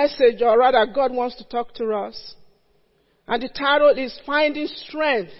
[0.00, 2.34] message, or rather God wants to talk to us.
[3.26, 5.32] And the title is Finding Strength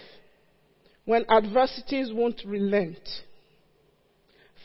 [1.05, 2.99] When Adversities Won't Relent.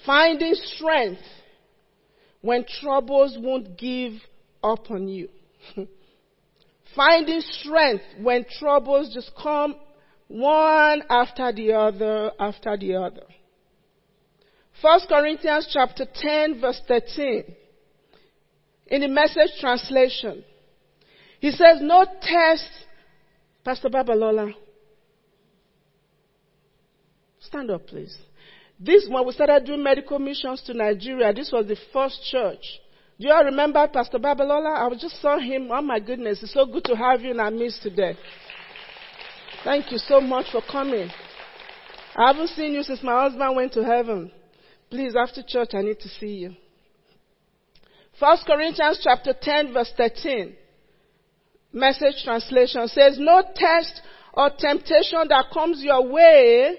[0.04, 1.22] Finding Strength
[2.40, 4.12] When Troubles Won't Give
[4.62, 5.28] Up on You.
[6.94, 9.74] Finding strength when troubles just come
[10.28, 13.24] one after the other after the other.
[14.80, 17.44] First Corinthians chapter 10 verse 13
[18.86, 20.44] in the message translation.
[21.40, 22.68] He says, no test,
[23.64, 24.52] Pastor Babalola.
[27.40, 28.16] Stand up, please.
[28.78, 32.62] This, when we started doing medical missions to Nigeria, this was the first church.
[33.18, 34.78] Do you all remember Pastor Babalola?
[34.78, 35.68] I just saw him.
[35.70, 38.16] Oh my goodness, it's so good to have you in our midst today.
[39.64, 41.08] Thank you so much for coming.
[42.14, 44.30] I haven't seen you since my husband went to heaven.
[44.90, 46.56] Please, after church, I need to see you.
[48.18, 50.54] First Corinthians chapter 10 verse 13.
[51.72, 54.00] Message translation says, no test
[54.32, 56.76] or temptation that comes your way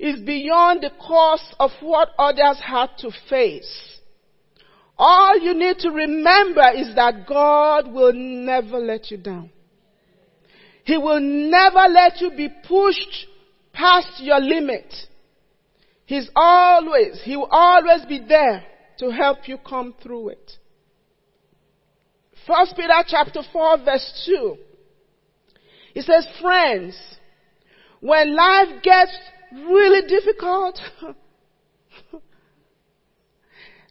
[0.00, 4.00] is beyond the course of what others had to face.
[4.98, 9.50] All you need to remember is that God will never let you down.
[10.84, 13.26] He will never let you be pushed
[13.72, 14.92] past your limit.
[16.06, 18.64] He's always, He will always be there
[18.98, 20.52] to help you come through it.
[22.46, 24.56] First Peter chapter 4 verse 2.
[25.94, 26.96] He says, friends,
[28.00, 29.12] when life gets
[29.52, 30.78] really difficult,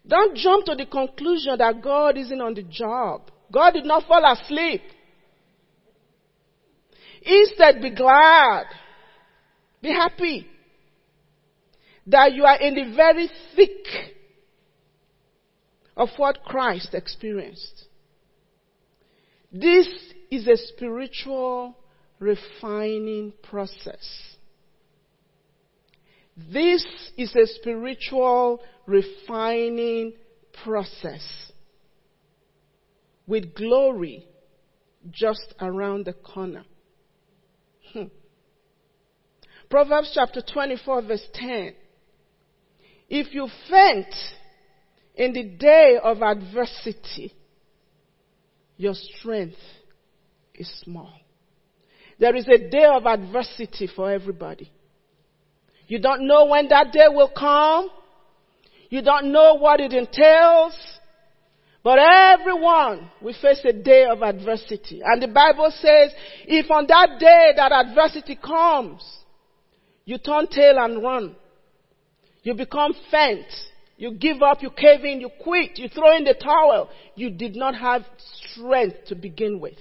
[0.07, 3.31] don't jump to the conclusion that God isn't on the job.
[3.51, 4.81] God did not fall asleep.
[7.23, 8.65] Instead, be glad.
[9.81, 10.47] Be happy
[12.07, 14.14] that you are in the very thick
[15.95, 17.85] of what Christ experienced.
[19.51, 19.87] This
[20.29, 21.77] is a spiritual
[22.19, 24.35] refining process.
[26.51, 26.85] This
[27.17, 30.13] is a spiritual refining
[30.63, 31.25] process
[33.27, 34.27] with glory
[35.11, 36.65] just around the corner.
[37.93, 38.05] Hmm.
[39.69, 41.73] Proverbs chapter 24 verse 10.
[43.07, 44.13] If you faint
[45.15, 47.33] in the day of adversity,
[48.77, 49.57] your strength
[50.53, 51.13] is small.
[52.19, 54.71] There is a day of adversity for everybody.
[55.87, 57.89] You don't know when that day will come.
[58.89, 60.75] You don't know what it entails.
[61.83, 65.01] But everyone will face a day of adversity.
[65.05, 66.11] And the Bible says,
[66.45, 69.03] if on that day that adversity comes,
[70.03, 71.35] you turn tail and run,
[72.41, 73.45] you become faint,
[73.97, 77.55] you give up, you cave in, you quit, you throw in the towel, you did
[77.55, 78.03] not have
[78.51, 79.77] strength to begin with.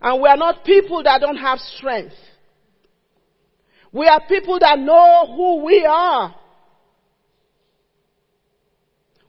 [0.00, 2.14] And we are not people that don't have strength.
[3.92, 6.34] We are people that know who we are.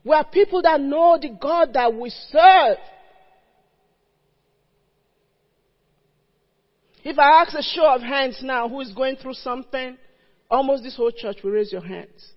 [0.04, 2.78] We are people that know the God that we serve.
[7.02, 9.96] If I ask a show of hands now who is going through something,
[10.50, 12.32] almost this whole church will raise your hands.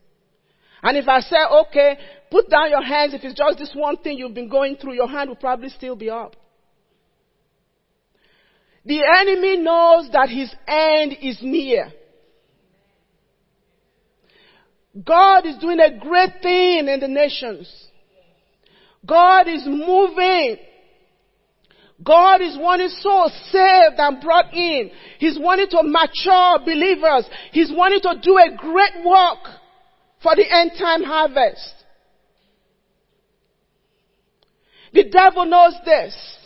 [0.84, 1.38] And if I say,
[1.68, 1.98] okay,
[2.32, 5.08] put down your hands, if it's just this one thing you've been going through, your
[5.08, 6.36] hand will probably still be up.
[8.84, 11.92] The enemy knows that his end is near.
[15.06, 17.72] God is doing a great thing in the nations.
[19.06, 20.58] God is moving.
[22.04, 24.90] God is wanting souls saved and brought in.
[25.20, 27.30] He's wanting to mature believers.
[27.52, 29.61] He's wanting to do a great work
[30.22, 31.74] for the end time harvest.
[34.94, 36.38] The devil knows this.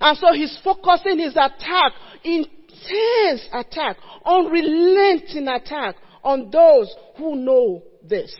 [0.00, 1.92] And so he's focusing his attack,
[2.24, 8.34] intense attack, unrelenting attack on those who know this.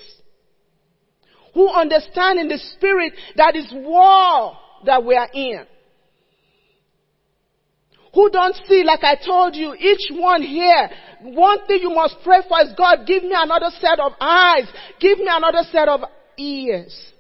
[1.54, 5.64] Who understand in the spirit that is war that we are in.
[8.14, 10.90] Who don't see, like I told you, each one here
[11.24, 14.66] one thing you must pray for is God, give me another set of eyes.
[15.00, 16.00] Give me another set of
[16.36, 17.12] ears.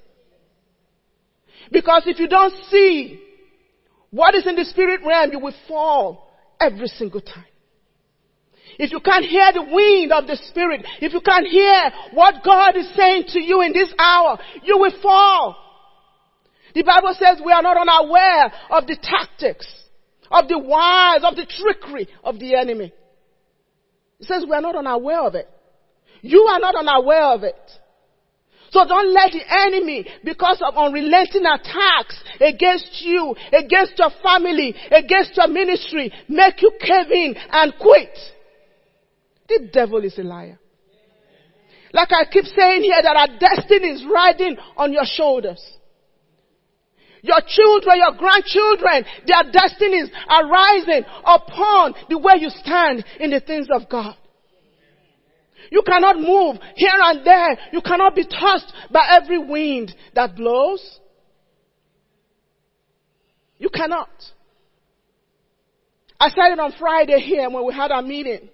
[1.72, 3.18] Because if you don't see
[4.10, 6.30] what is in the spirit realm, you will fall
[6.60, 7.46] every single time.
[8.78, 12.76] If you can't hear the wind of the spirit, if you can't hear what God
[12.76, 15.56] is saying to you in this hour, you will fall.
[16.74, 19.66] The Bible says we are not unaware of the tactics,
[20.34, 22.92] of the wiles, of the trickery of the enemy.
[24.18, 25.48] It says we are not unaware of it.
[26.22, 27.70] You are not unaware of it.
[28.70, 35.36] So don't let the enemy, because of unrelenting attacks against you, against your family, against
[35.36, 38.18] your ministry, make you cave in and quit.
[39.48, 40.58] The devil is a liar.
[41.92, 45.62] Like I keep saying here that our destiny is riding on your shoulders.
[47.24, 53.40] Your children, your grandchildren, their destinies are rising upon the way you stand in the
[53.40, 54.14] things of God.
[55.70, 57.56] You cannot move here and there.
[57.72, 61.00] You cannot be tossed by every wind that blows.
[63.56, 64.10] You cannot.
[66.20, 68.50] I said it on Friday here when we had our meeting.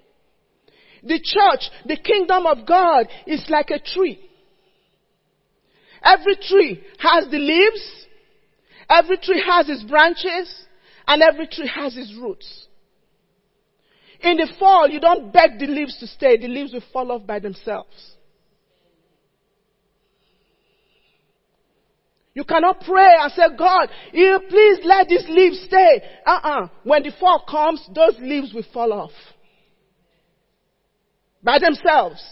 [1.02, 4.20] The church, the kingdom of God is like a tree.
[6.04, 7.99] Every tree has the leaves,
[8.90, 10.66] every tree has its branches,
[11.06, 12.66] and every tree has its roots.
[14.22, 17.26] In the fall, you don't beg the leaves to stay, the leaves will fall off
[17.26, 18.16] by themselves.
[22.32, 26.02] You cannot pray and say, God, you please let these leaves stay.
[26.24, 26.68] Uh-uh.
[26.84, 29.10] When the fall comes, those leaves will fall off.
[31.42, 32.22] By themselves.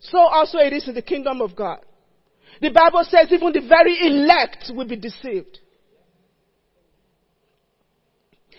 [0.00, 1.78] So also it is in the kingdom of God.
[2.62, 5.58] The Bible says even the very elect will be deceived.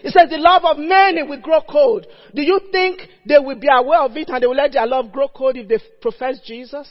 [0.04, 2.06] It says the love of many will grow cold.
[2.36, 5.14] Do you think they will be aware of it and they will let their love
[5.14, 6.90] grow cold if they profess Jesus?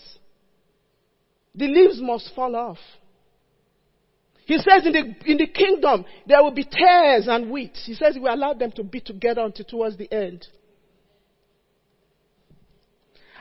[1.55, 2.79] The leaves must fall off.
[4.47, 7.77] He says in the, in the kingdom there will be tares and wheat.
[7.85, 10.47] He says he will allow them to be together until towards the end.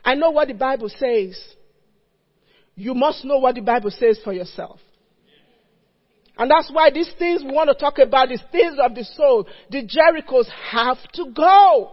[0.03, 1.41] I know what the Bible says.
[2.81, 4.79] You must know what the Bible says for yourself.
[6.35, 9.47] And that's why these things we want to talk about, these things of the soul,
[9.69, 11.91] the Jerichos have to go.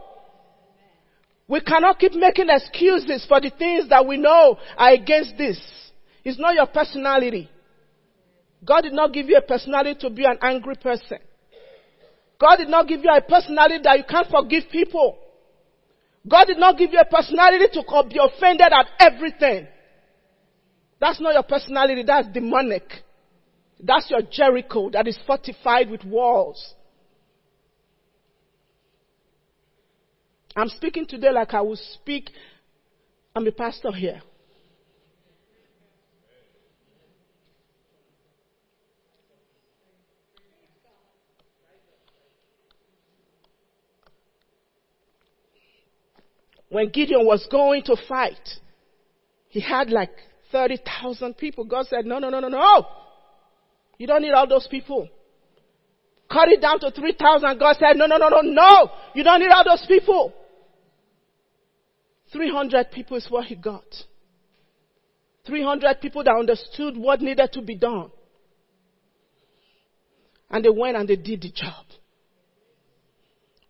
[1.46, 5.60] We cannot keep making excuses for the things that we know are against this.
[6.24, 7.50] It's not your personality.
[8.64, 11.18] God did not give you a personality to be an angry person.
[12.40, 15.18] God did not give you a personality that you can't forgive people.
[16.26, 19.68] God did not give you a personality to be offended at everything.
[21.00, 22.84] That's not your personality, that's demonic.
[23.80, 26.74] That's your Jericho that is fortified with walls.
[30.56, 32.30] I'm speaking today like I would speak.
[33.36, 34.20] I'm a pastor here.
[46.70, 48.58] When Gideon was going to fight,
[49.48, 50.10] he had like
[50.50, 51.64] 30,000 people.
[51.64, 52.86] God said, no, no, no, no, no.
[53.98, 55.08] You don't need all those people.
[56.30, 57.58] Cut it down to 3,000.
[57.58, 58.90] God said, no, no, no, no, no.
[59.14, 60.32] You don't need all those people.
[62.32, 63.84] 300 people is what he got.
[65.46, 68.10] 300 people that understood what needed to be done.
[70.50, 71.86] And they went and they did the job.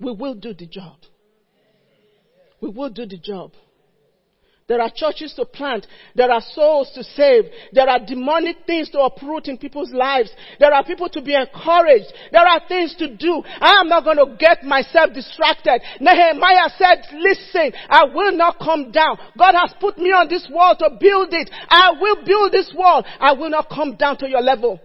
[0.00, 0.96] We will do the job.
[2.60, 3.52] We will do the job.
[4.68, 5.86] There are churches to plant.
[6.14, 7.44] There are souls to save.
[7.72, 10.30] There are demonic things to uproot in people's lives.
[10.60, 12.12] There are people to be encouraged.
[12.30, 13.42] There are things to do.
[13.60, 15.80] I am not going to get myself distracted.
[16.00, 19.16] Nehemiah said, listen, I will not come down.
[19.38, 21.50] God has put me on this wall to build it.
[21.70, 23.02] I will build this wall.
[23.18, 24.78] I will not come down to your level.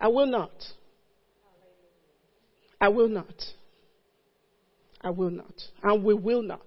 [0.00, 0.52] I will not.
[2.80, 3.44] I will not.
[5.02, 5.54] I will not.
[5.82, 6.60] And we will not.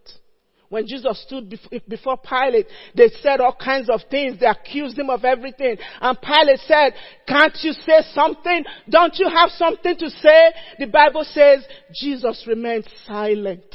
[0.70, 1.50] When Jesus stood
[1.88, 4.38] before Pilate, they said all kinds of things.
[4.40, 5.78] They accused him of everything.
[6.02, 6.94] And Pilate said,
[7.26, 8.66] can't you say something?
[8.90, 10.52] Don't you have something to say?
[10.78, 13.74] The Bible says Jesus remained silent.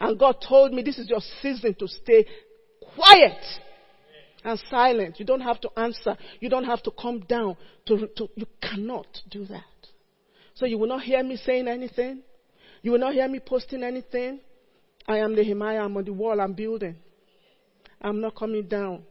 [0.00, 2.26] And God told me this is your season to stay
[2.96, 3.38] quiet
[4.42, 5.20] and silent.
[5.20, 6.16] You don't have to answer.
[6.40, 7.56] You don't have to come down.
[7.86, 9.62] To, to, you cannot do that.
[10.54, 12.22] So you will not hear me saying anything.
[12.82, 14.40] You will not hear me posting anything.
[15.06, 15.84] I am Nehemiah.
[15.84, 16.40] I'm on the wall.
[16.40, 16.96] I'm building.
[18.00, 19.02] I'm not coming down.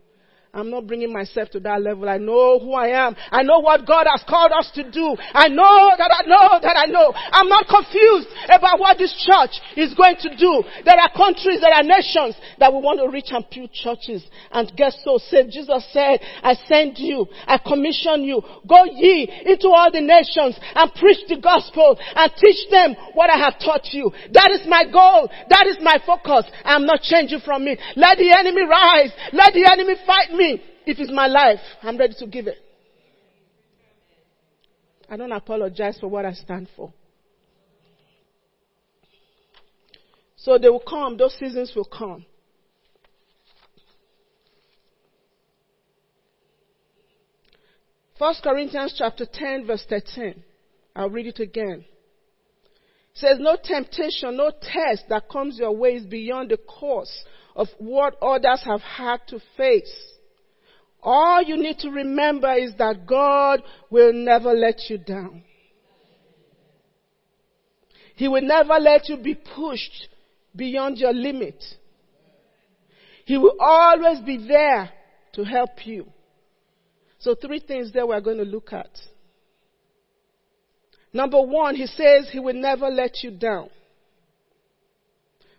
[0.53, 2.09] I'm not bringing myself to that level.
[2.09, 3.15] I know who I am.
[3.31, 5.15] I know what God has called us to do.
[5.31, 7.13] I know that I know that I know.
[7.15, 10.63] I'm not confused about what this church is going to do.
[10.83, 14.67] There are countries, there are nations that we want to reach and build churches and
[14.75, 15.55] get so saved.
[15.55, 18.43] Jesus said, I send you, I commission you.
[18.67, 23.39] Go ye into all the nations and preach the gospel and teach them what I
[23.39, 24.11] have taught you.
[24.35, 25.31] That is my goal.
[25.47, 26.43] That is my focus.
[26.67, 27.79] I'm not changing from it.
[27.95, 29.15] Let the enemy rise.
[29.31, 30.61] Let the enemy fight me me.
[30.85, 32.57] If it's my life, I'm ready to give it.
[35.09, 36.93] I don't apologize for what I stand for.
[40.37, 42.25] So they will come, those seasons will come.
[48.17, 50.43] First Corinthians chapter 10 verse 13.
[50.95, 51.85] I'll read it again.
[53.13, 57.67] It says, no temptation, no test that comes your way is beyond the course of
[57.77, 59.93] what others have had to face.
[61.03, 65.43] All you need to remember is that God will never let you down.
[68.15, 70.09] He will never let you be pushed
[70.55, 71.63] beyond your limit.
[73.25, 74.91] He will always be there
[75.33, 76.05] to help you.
[77.19, 78.89] So three things that we're going to look at.
[81.13, 83.69] Number one, he says he will never let you down.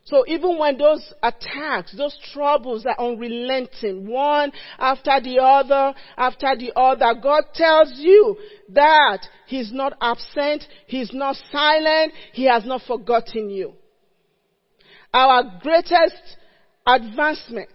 [0.04, 6.72] So even when those attacks, those troubles are unrelenting, one after the other, after the
[6.74, 8.36] other, God tells you
[8.70, 13.74] that He's not absent, He's not silent, He has not forgotten you.
[15.14, 16.36] Our greatest
[16.84, 17.70] advancement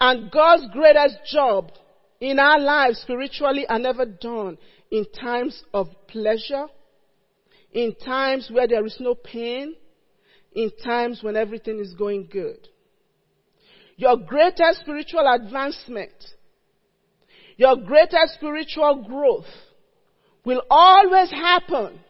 [0.00, 1.70] and God's greatest job
[2.20, 4.58] in our lives spiritually are never done
[4.90, 6.66] in times of pleasure,
[7.72, 9.76] in times where there is no pain,
[10.54, 12.68] in times when everything is going good.
[13.96, 16.12] Your greatest spiritual advancement,
[17.56, 19.46] your greatest spiritual growth
[20.44, 22.00] will always happen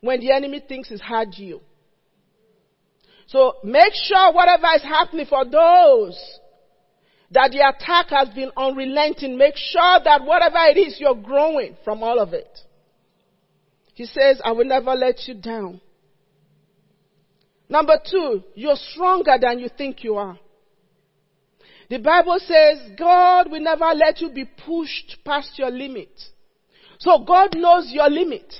[0.00, 1.60] when the enemy thinks he's had you.
[3.26, 6.18] So make sure whatever is happening for those
[7.32, 12.02] that the attack has been unrelenting, make sure that whatever it is, you're growing from
[12.02, 12.48] all of it.
[13.94, 15.80] He says, I will never let you down.
[17.68, 20.38] Number two, you're stronger than you think you are.
[21.88, 26.10] The Bible says God will never let you be pushed past your limit.
[26.98, 28.52] So God knows your limit.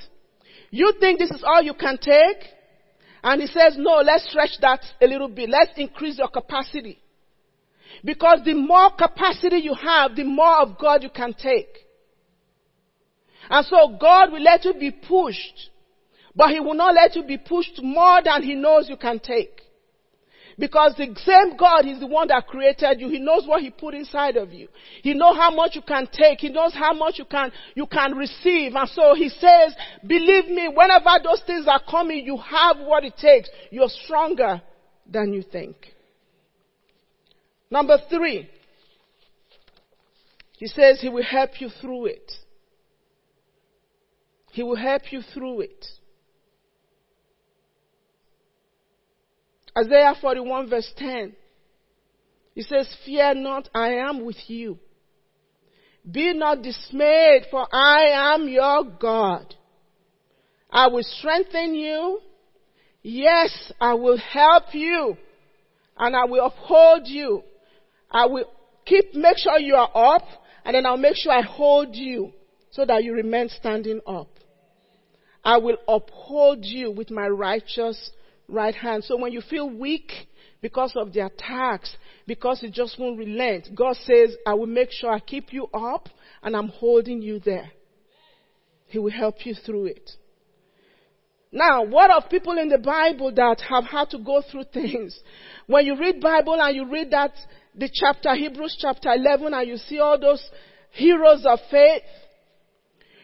[0.69, 2.43] You think this is all you can take?
[3.23, 5.49] And He says, no, let's stretch that a little bit.
[5.49, 6.99] Let's increase your capacity.
[8.03, 11.69] Because the more capacity you have, the more of God you can take.
[13.49, 15.71] And so God will let you be pushed
[16.37, 19.63] but he will not let you be pushed more than he knows you can take.
[20.59, 23.09] Because the same God is the one that created you.
[23.09, 24.67] He knows what he put inside of you.
[25.03, 26.39] He knows how much you can take.
[26.39, 28.73] He knows how much you can, you can receive.
[28.75, 29.75] And so he says,
[30.05, 33.49] believe me, whenever those things are coming, you have what it takes.
[33.71, 34.61] You're stronger
[35.11, 35.75] than you think.
[37.69, 38.49] Number three,
[40.53, 42.31] he says he will help you through it.
[44.51, 45.85] He will help you through it.
[49.77, 51.35] Isaiah 41 verse 10.
[52.55, 54.79] He says, Fear not, I am with you.
[56.09, 59.53] Be not dismayed, for I am your God.
[60.71, 62.19] I will strengthen you.
[63.03, 65.17] Yes, I will help you.
[65.97, 67.43] And I will uphold you.
[68.09, 68.45] I will
[68.85, 70.23] keep, make sure you are up,
[70.65, 72.31] and then I'll make sure I hold you
[72.71, 74.29] so that you remain standing up.
[75.43, 78.11] I will uphold you with my righteous
[78.47, 79.03] right hand.
[79.03, 80.11] So when you feel weak
[80.61, 85.11] because of the attacks, because it just won't relent, God says, I will make sure
[85.11, 86.09] I keep you up
[86.41, 87.71] and I'm holding you there.
[88.87, 90.09] He will help you through it.
[91.51, 95.17] Now, what of people in the Bible that have had to go through things?
[95.65, 97.31] When you read Bible and you read that,
[97.75, 100.43] the chapter, Hebrews chapter 11, and you see all those
[100.91, 102.03] heroes of faith,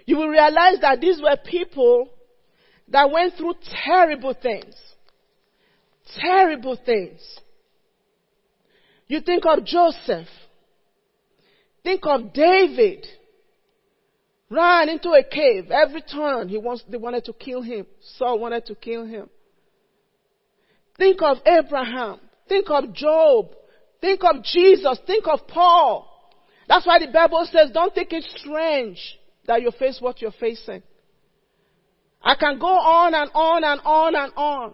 [0.05, 2.09] you will realize that these were people
[2.89, 4.75] that went through terrible things
[6.19, 7.21] terrible things.
[9.07, 10.27] You think of Joseph.
[11.83, 13.05] Think of David.
[14.49, 15.71] Ran into a cave.
[15.71, 17.85] Every turn he wants, they wanted to kill him.
[18.17, 19.29] Saul wanted to kill him.
[20.97, 22.19] Think of Abraham.
[22.47, 23.55] Think of Job.
[23.99, 24.99] Think of Jesus.
[25.07, 26.09] Think of Paul.
[26.67, 28.99] That's why the Bible says don't think it strange
[29.47, 30.83] that you face what you're facing.
[32.21, 34.73] I can go on and on and on and on.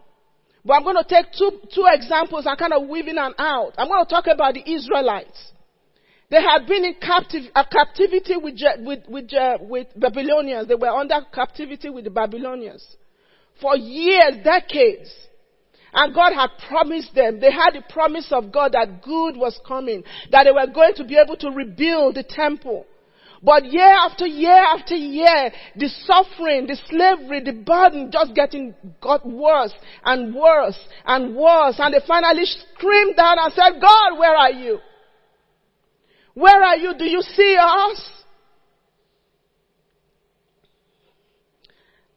[0.65, 3.73] But I'm going to take two, two examples and kind of weave in and out.
[3.77, 5.51] I'm going to talk about the Israelites.
[6.29, 10.67] They had been in captive, captivity with, with, with, with Babylonians.
[10.67, 12.85] They were under captivity with the Babylonians
[13.61, 15.13] for years, decades.
[15.91, 20.03] And God had promised them, they had the promise of God that good was coming,
[20.31, 22.85] that they were going to be able to rebuild the temple.
[23.41, 29.25] But year after year after year, the suffering, the slavery, the burden just getting got
[29.25, 31.75] worse and worse and worse.
[31.79, 34.79] And they finally screamed down and said, God, where are you?
[36.33, 36.93] Where are you?
[36.97, 38.09] Do you see us?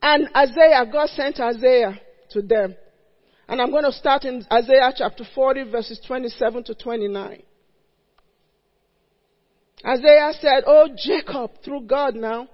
[0.03, 2.01] And Isaiah, God sent Isaiah
[2.31, 2.75] to them.
[3.49, 7.43] And I'm going to start in Isaiah chapter 40 verses 27 to 29.
[9.85, 12.49] Isaiah said, Oh Jacob, through God now,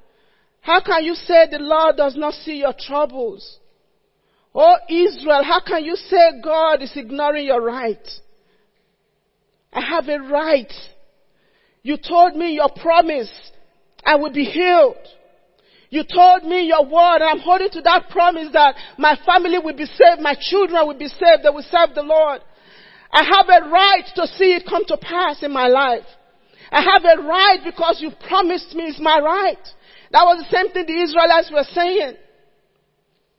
[0.60, 3.58] how can you say the Lord does not see your troubles?
[4.54, 8.06] Oh Israel, how can you say God is ignoring your right?
[9.72, 10.72] I have a right.
[11.82, 13.30] You told me your promise.
[14.04, 14.96] I will be healed.
[15.90, 17.20] You told me your word.
[17.20, 20.20] and I'm holding to that promise that my family will be saved.
[20.20, 21.44] My children will be saved.
[21.44, 22.40] They will serve the Lord.
[23.10, 26.04] I have a right to see it come to pass in my life.
[26.70, 29.68] I have a right because you promised me it's my right.
[30.12, 32.16] That was the same thing the Israelites were saying.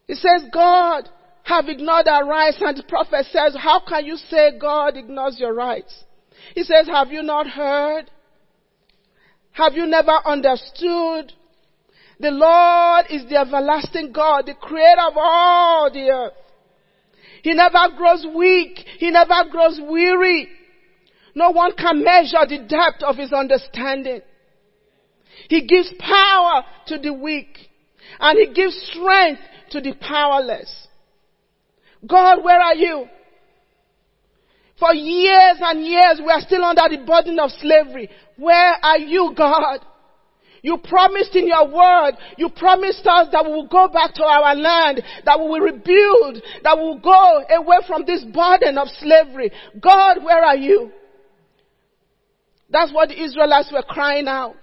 [0.08, 1.10] He says God
[1.44, 5.54] have ignored our rights and the prophet says, how can you say God ignores your
[5.54, 6.04] rights?
[6.56, 8.10] He says, have you not heard?
[9.52, 11.34] Have you never understood?
[12.20, 16.34] The Lord is the everlasting God, the creator of all the earth.
[17.42, 18.80] He never grows weak.
[18.98, 20.50] He never grows weary.
[21.40, 24.20] No one can measure the depth of his understanding.
[25.48, 27.58] He gives power to the weak
[28.20, 30.70] and he gives strength to the powerless.
[32.06, 33.08] God, where are you?
[34.80, 38.10] For years and years we are still under the burden of slavery.
[38.36, 39.80] Where are you, God?
[40.62, 44.54] You promised in your word, you promised us that we will go back to our
[44.56, 49.54] land, that we will rebuild, that we will go away from this burden of slavery.
[49.80, 50.92] God, where are you?
[52.70, 54.58] That's what the Israelites were crying out.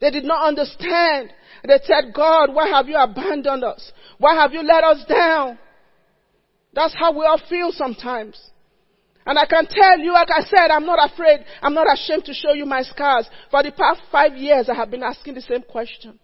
[0.00, 1.32] They did not understand.
[1.66, 3.92] They said, God, why have you abandoned us?
[4.18, 5.58] Why have you let us down?
[6.72, 8.38] That's how we all feel sometimes.
[9.26, 12.34] And I can tell you, like I said, I'm not afraid, I'm not ashamed to
[12.34, 13.26] show you my scars.
[13.50, 16.18] For the past five years, I have been asking the same question.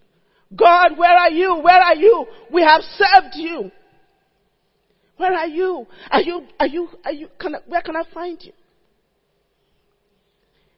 [0.54, 1.61] God, where are you?
[1.62, 2.26] Where are you?
[2.52, 3.70] We have served you.
[5.16, 5.87] Where are you?
[6.11, 8.52] Are you, are you, are you, can I, where can I find you?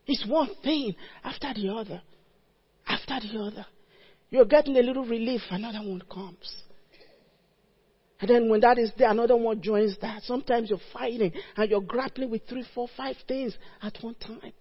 [0.06, 2.02] It's one thing after the other.
[2.86, 3.66] After the other.
[4.30, 6.62] You're getting a little relief, another one comes.
[8.22, 10.22] And then when that is there, another one joins that.
[10.22, 14.52] Sometimes you're fighting and you're grappling with three, four, five things at one time.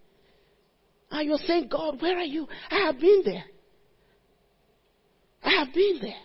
[1.11, 2.47] And you're saying, God, where are you?
[2.71, 3.43] I have been there.
[5.43, 6.19] I have been there.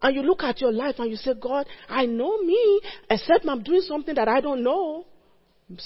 [0.00, 3.64] And you look at your life and you say, God, I know me, except I'm
[3.64, 5.06] doing something that I don't know.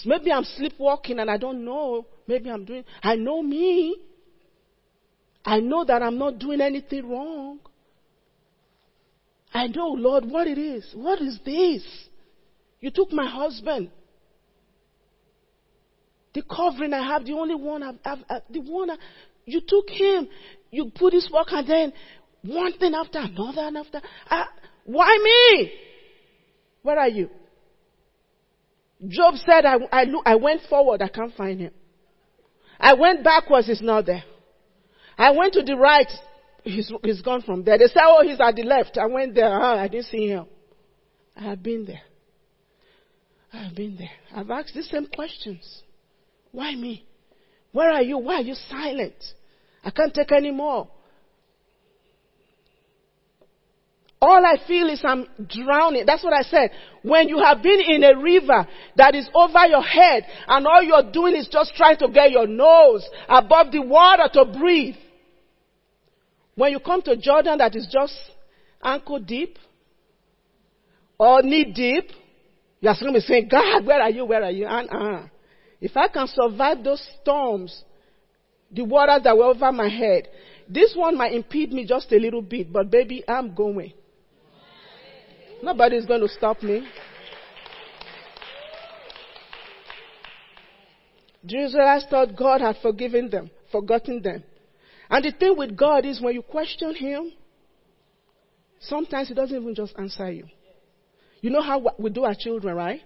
[0.05, 2.07] Maybe I'm sleepwalking and I don't know.
[2.27, 3.97] Maybe I'm doing, I know me.
[5.45, 7.59] I know that I'm not doing anything wrong.
[9.53, 10.89] I know, Lord, what it is.
[10.95, 11.83] What is this?
[12.81, 13.91] You took my husband.
[16.35, 18.97] The covering I have, the only one I've, I've, I've the one I,
[19.45, 20.29] you took him.
[20.71, 21.93] You put his work and then
[22.43, 24.01] one thing after another and after.
[24.31, 24.45] Uh,
[24.85, 25.73] why me?
[26.83, 27.29] Where are you?
[29.09, 31.73] Job said, I, I, look, I went forward, I can't find him.
[32.79, 34.25] I went backwards, he's not there.
[35.19, 36.11] I went to the right,
[36.63, 37.79] he's, he's gone from there.
[37.79, 38.99] They say, oh, he's at the left.
[38.99, 40.47] I went there, oh, I didn't see him.
[41.37, 42.03] I have been there.
[43.53, 44.11] I have been there.
[44.35, 45.83] I've asked the same questions.
[46.53, 47.05] Why me?
[47.73, 48.19] Where are you?
[48.19, 49.15] Why are you silent?
[49.85, 50.89] I can't take any more.
[54.23, 56.05] All I feel is I'm drowning.
[56.07, 56.71] That's what I said.
[57.03, 61.11] When you have been in a river that is over your head and all you're
[61.11, 64.95] doing is just trying to get your nose above the water to breathe.
[66.55, 68.15] When you come to Jordan that is just
[68.81, 69.59] ankle deep
[71.19, 72.11] or knee deep,
[72.81, 74.25] you're going to be saying, God, where are you?
[74.25, 74.67] Where are you?
[74.67, 75.27] And, uh,
[75.81, 77.83] if I can survive those storms,
[78.71, 80.29] the waters that were over my head,
[80.69, 83.95] this one might impede me just a little bit, but baby, I'm going.
[85.63, 86.87] Nobody's going to stop me.
[91.45, 94.43] Israelites thought God had forgiven them, forgotten them.
[95.11, 97.33] And the thing with God is when you question Him,
[98.81, 100.47] sometimes He doesn't even just answer you.
[101.41, 103.01] You know how we do our children, right?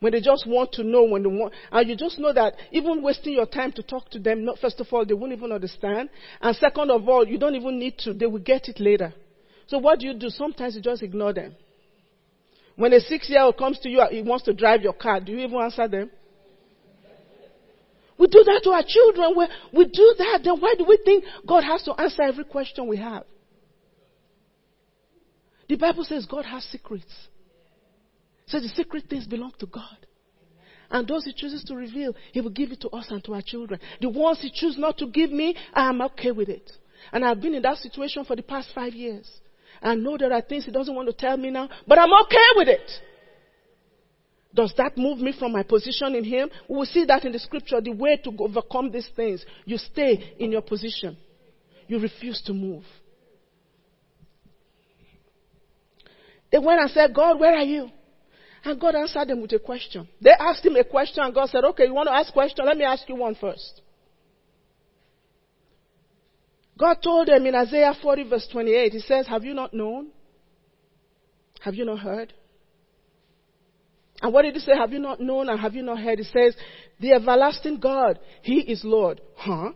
[0.00, 3.02] When they just want to know, when they want, and you just know that even
[3.02, 6.10] wasting your time to talk to them, not, first of all, they won't even understand.
[6.40, 9.14] And second of all, you don't even need to, they will get it later.
[9.66, 10.28] So what do you do?
[10.28, 11.54] Sometimes you just ignore them.
[12.76, 15.32] When a six year old comes to you, he wants to drive your car, do
[15.32, 16.10] you even answer them?
[18.18, 19.34] We do that to our children.
[19.36, 19.46] We,
[19.78, 20.40] we do that.
[20.42, 23.24] Then why do we think God has to answer every question we have?
[25.68, 27.12] The Bible says God has secrets.
[28.46, 30.06] So the secret things belong to God.
[30.88, 33.42] And those he chooses to reveal, he will give it to us and to our
[33.44, 33.80] children.
[34.00, 36.70] The ones he chooses not to give me, I am okay with it.
[37.12, 39.28] And I've been in that situation for the past five years.
[39.82, 42.48] I know there are things he doesn't want to tell me now, but I'm okay
[42.56, 42.90] with it.
[44.54, 46.48] Does that move me from my position in Him?
[46.68, 47.80] We will see that in the scripture.
[47.80, 51.16] The way to overcome these things, you stay in your position.
[51.86, 52.82] You refuse to move.
[56.50, 57.90] They went and said, God, where are you?
[58.64, 60.08] And God answered them with a question.
[60.20, 62.64] They asked him a question and God said, okay, you want to ask a question?
[62.64, 63.82] Let me ask you one first.
[66.78, 70.08] God told them in Isaiah 40 verse 28, He says, have you not known?
[71.60, 72.32] Have you not heard?
[74.22, 74.72] And what did He say?
[74.76, 76.18] Have you not known and have you not heard?
[76.18, 76.56] He says,
[77.00, 79.20] the everlasting God, He is Lord.
[79.36, 79.72] Huh?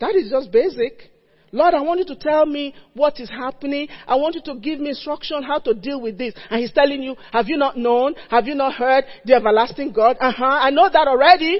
[0.00, 1.10] That is just basic.
[1.50, 3.88] Lord, I want you to tell me what is happening.
[4.06, 6.34] I want you to give me instruction how to deal with this.
[6.50, 8.14] And he's telling you, have you not known?
[8.30, 10.16] Have you not heard the everlasting God?
[10.20, 10.44] Uh huh.
[10.44, 11.58] I know that already.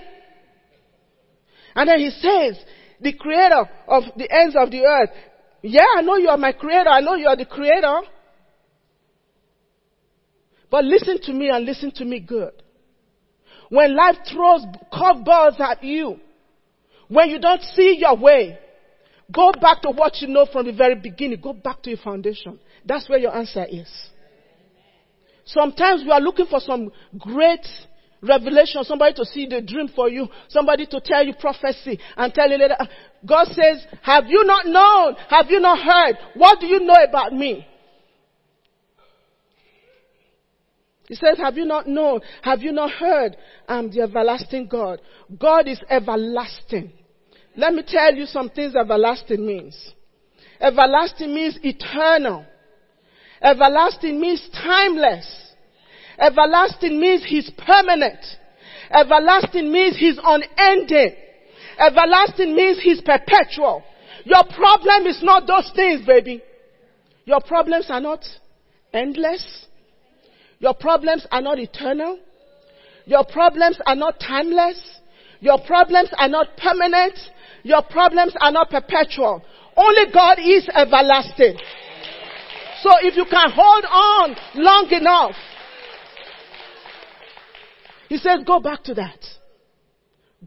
[1.75, 2.59] And then he says,
[3.01, 5.11] the creator of the ends of the earth.
[5.63, 6.89] Yeah, I know you are my creator.
[6.89, 8.01] I know you are the creator.
[10.71, 12.53] But listen to me and listen to me good.
[13.71, 16.19] When life throws curveballs at you,
[17.09, 18.59] when you don't see your way,
[19.33, 21.41] Go back to what you know from the very beginning.
[21.41, 22.59] Go back to your foundation.
[22.85, 23.89] That's where your answer is.
[25.45, 27.67] Sometimes we are looking for some great
[28.23, 32.51] revelation, somebody to see the dream for you, somebody to tell you prophecy and tell
[32.51, 32.77] you later.
[33.25, 35.17] God says, have you not known?
[35.29, 36.17] Have you not heard?
[36.35, 37.67] What do you know about me?
[41.09, 42.21] He says, have you not known?
[42.43, 43.37] Have you not heard?
[43.67, 45.01] I'm the everlasting God.
[45.39, 46.93] God is everlasting.
[47.57, 49.93] Let me tell you some things everlasting means.
[50.61, 52.45] Everlasting means eternal.
[53.41, 55.48] Everlasting means timeless.
[56.19, 58.19] Everlasting means he's permanent.
[58.91, 61.15] Everlasting means he's unending.
[61.79, 63.83] Everlasting means he's perpetual.
[64.25, 66.43] Your problem is not those things, baby.
[67.25, 68.25] Your problems are not
[68.93, 69.67] endless.
[70.59, 72.19] Your problems are not eternal.
[73.05, 74.81] Your problems are not timeless.
[75.41, 77.15] Your problems are not permanent.
[77.63, 79.43] Your problems are not perpetual.
[79.77, 81.57] Only God is everlasting.
[82.83, 85.37] So if you can hold on long enough,
[88.09, 89.25] he says, go back to that.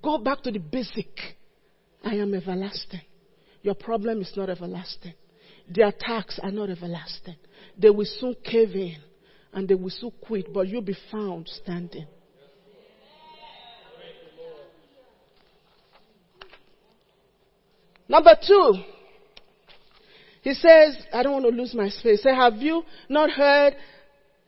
[0.02, 1.10] Go back to the basic.
[2.04, 3.02] I am everlasting.
[3.62, 5.14] Your problem is not everlasting.
[5.70, 7.36] The attacks are not everlasting.
[7.78, 8.98] They will soon cave in
[9.54, 12.08] and they will soon quit, but you'll be found standing.
[18.08, 18.74] Number two,
[20.42, 22.24] he says, I don't want to lose my space.
[22.24, 23.76] Say, have you not heard?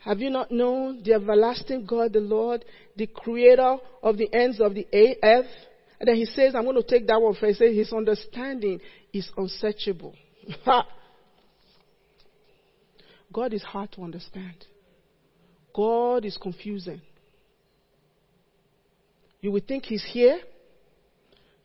[0.04, 4.74] Have you not known the everlasting God, the Lord, the creator of the ends of
[4.74, 5.48] the earth?
[6.00, 7.60] And then he says, I'm going to take that one first.
[7.60, 8.82] He says, his understanding
[9.14, 10.14] is unsearchable.
[13.32, 14.66] God is hard to understand.
[15.74, 17.02] God is confusing.
[19.40, 20.40] You would think he's here,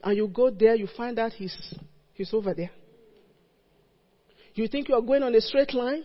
[0.03, 1.75] and you go there, you find out he's,
[2.15, 2.71] he's over there.
[4.55, 6.05] You think you are going on a straight line,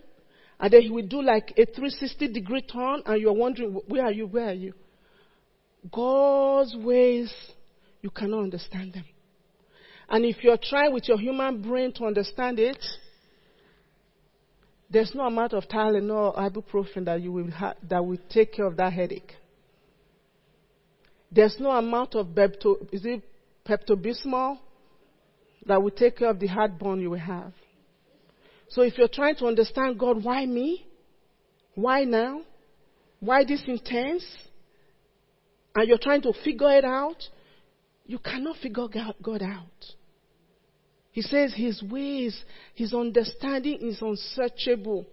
[0.60, 4.12] and then he will do like a 360 degree turn, and you're wondering, where are
[4.12, 4.28] you?
[4.28, 4.74] Where are you?
[5.92, 7.34] God's ways,
[8.02, 9.06] you cannot understand them.
[10.10, 12.78] And if you're trying with your human brain to understand it,
[14.90, 18.66] there's no amount of Tylenol or ibuprofen that you will ha- that will take care
[18.66, 19.34] of that headache.
[21.32, 23.24] There's no amount of Bepto, is it
[23.68, 24.60] Pepto Bismol
[25.66, 27.54] that will take care of the heartburn you will have.
[28.74, 30.86] So if you're trying to understand God, why me?
[31.76, 32.42] Why now?
[33.20, 34.26] Why this intense?
[35.76, 37.18] And you're trying to figure it out,
[38.06, 38.88] you cannot figure
[39.22, 39.86] God out.
[41.12, 45.06] He says his ways, his understanding is unsearchable.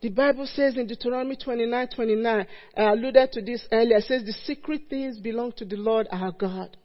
[0.00, 4.32] The Bible says in Deuteronomy 29 29, I alluded to this earlier, it says, The
[4.44, 6.76] secret things belong to the Lord our God.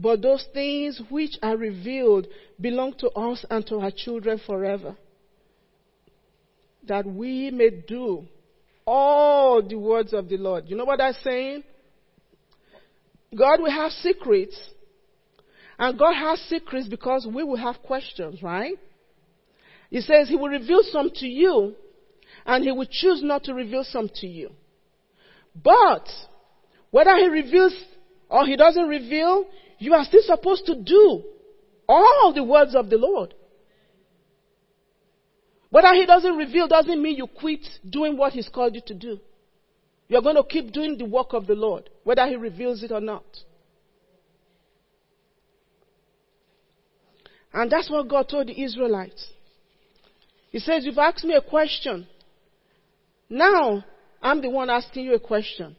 [0.00, 2.26] But those things which are revealed
[2.58, 4.96] belong to us and to our children forever.
[6.86, 8.26] That we may do
[8.86, 10.64] all the words of the Lord.
[10.68, 11.64] You know what that's saying?
[13.36, 14.58] God will have secrets.
[15.78, 18.76] And God has secrets because we will have questions, right?
[19.90, 21.74] He says He will reveal some to you
[22.46, 24.50] and he will choose not to reveal some to you.
[25.54, 26.08] But
[26.90, 27.74] whether he reveals
[28.28, 29.44] or he doesn't reveal,
[29.80, 31.24] you are still supposed to do
[31.88, 33.34] all the words of the Lord.
[35.70, 39.18] Whether he doesn't reveal doesn't mean you quit doing what he's called you to do.
[40.06, 43.00] You're going to keep doing the work of the Lord, whether he reveals it or
[43.00, 43.24] not.
[47.52, 49.28] And that's what God told the Israelites.
[50.50, 52.06] He says, You've asked me a question.
[53.30, 53.82] Now,
[54.20, 55.76] I'm the one asking you a question.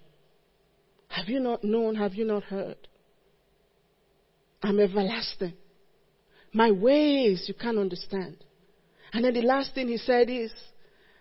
[1.09, 1.95] Have you not known?
[1.95, 2.87] Have you not heard?
[4.63, 5.53] I'm everlasting.
[6.53, 8.37] My ways you can't understand.
[9.13, 10.51] And then the last thing he said is,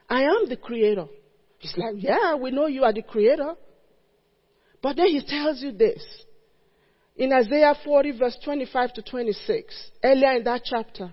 [0.09, 1.07] I am the creator.
[1.59, 3.55] He's like, yeah, we know you are the creator.
[4.83, 6.03] But then he tells you this.
[7.17, 11.13] In Isaiah 40 verse 25 to 26, earlier in that chapter,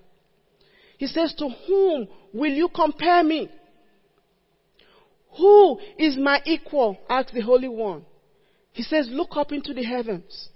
[0.97, 3.49] he says, to whom will you compare me?
[5.37, 6.97] Who is my equal?
[7.09, 8.05] asked the Holy One.
[8.71, 10.49] He says, look up into the heavens.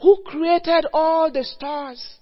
[0.00, 2.16] Who created all the stars?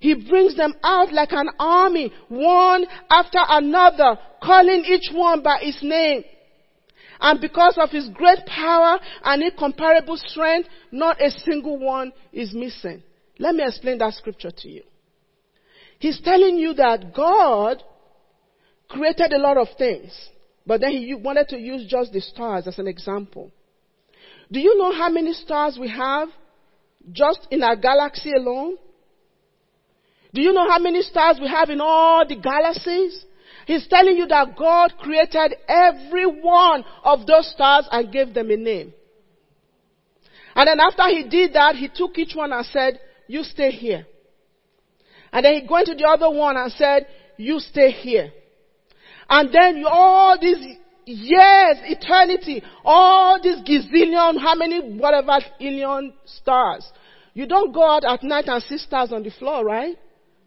[0.00, 5.78] He brings them out like an army, one after another, calling each one by his
[5.82, 6.24] name.
[7.20, 13.02] And because of his great power and incomparable strength, not a single one is missing.
[13.38, 14.82] Let me explain that scripture to you.
[15.98, 17.82] He's telling you that God
[18.88, 20.12] created a lot of things,
[20.66, 23.50] but then he wanted to use just the stars as an example.
[24.52, 26.28] Do you know how many stars we have
[27.12, 28.76] just in our galaxy alone?
[30.32, 33.24] Do you know how many stars we have in all the galaxies?
[33.66, 38.56] He's telling you that God created every one of those stars and gave them a
[38.56, 38.92] name.
[40.54, 44.06] And then after he did that, he took each one and said, you stay here.
[45.32, 48.32] And then he went to the other one and said, you stay here.
[49.28, 56.90] And then you, all these years, eternity, all these gazillion, how many, whatever, billion stars.
[57.34, 59.96] You don't go out at night and see stars on the floor, right?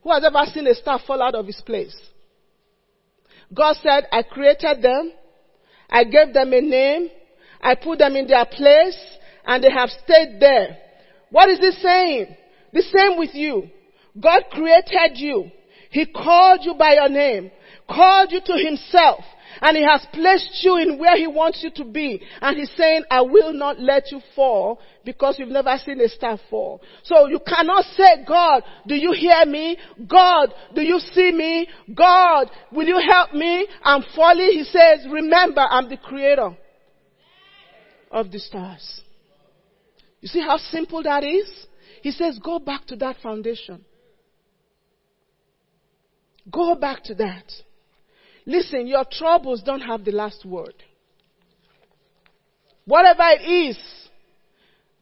[0.04, 1.96] Who has ever seen a star fall out of its place?
[3.54, 5.12] God said, I created them.
[5.90, 7.10] I gave them a name.
[7.62, 8.98] I put them in their place
[9.46, 10.78] and they have stayed there.
[11.30, 12.36] What is this saying?
[12.74, 13.70] The same with you.
[14.20, 15.52] God created you.
[15.90, 17.52] He called you by your name,
[17.90, 19.24] called you to himself,
[19.62, 22.22] and He has placed you in where He wants you to be.
[22.42, 26.40] And He's saying, I will not let you fall because you've never seen a star
[26.50, 26.82] fall.
[27.04, 29.78] So you cannot say, God, do you hear me?
[30.08, 31.68] God, do you see me?
[31.96, 33.68] God, will you help me?
[33.84, 34.52] I'm falling.
[34.52, 36.56] He says, remember, I'm the creator
[38.12, 39.02] of the stars.
[40.22, 41.68] You see how simple that is?
[42.02, 43.86] He says, go back to that foundation.
[46.52, 47.52] Go back to that.
[48.48, 50.74] Listen, your troubles don't have the last word.
[52.86, 53.78] Whatever it is,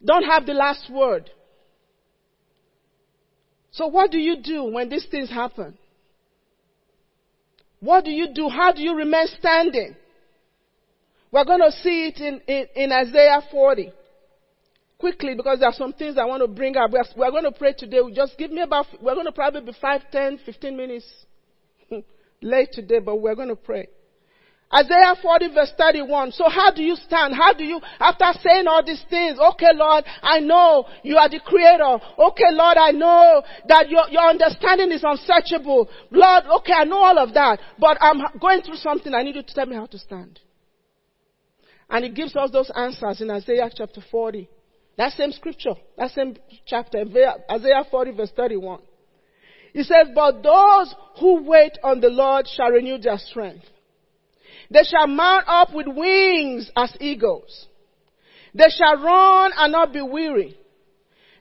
[0.04, 1.30] don't have the last word.
[3.70, 5.78] So what do you do when these things happen?
[7.80, 8.50] What do you do?
[8.50, 9.96] How do you remain standing?
[11.32, 13.92] We're going to see it in, in, in Isaiah 40.
[14.98, 16.90] Quickly, because there are some things I want to bring up.
[16.90, 18.00] We're, we're going to pray today.
[18.12, 21.06] Just give me about, we're going to probably be 5, 10, 15 minutes
[22.42, 23.88] late today, but we're going to pray.
[24.74, 26.32] Isaiah 40 verse 31.
[26.32, 27.36] So how do you stand?
[27.36, 31.40] How do you, after saying all these things, okay Lord, I know you are the
[31.40, 31.98] creator.
[32.18, 35.88] Okay Lord, I know that your, your understanding is unsearchable.
[36.12, 39.14] Lord, okay, I know all of that, but I'm going through something.
[39.14, 40.40] I need you to tell me how to stand.
[41.90, 44.50] And he gives us those answers in Isaiah chapter 40.
[44.98, 47.04] That same scripture, that same chapter,
[47.52, 48.80] Isaiah 40 verse 31.
[49.76, 53.66] He says, but those who wait on the Lord shall renew their strength.
[54.72, 57.68] They shall mount up with wings as eagles.
[58.54, 60.58] They shall run and not be weary.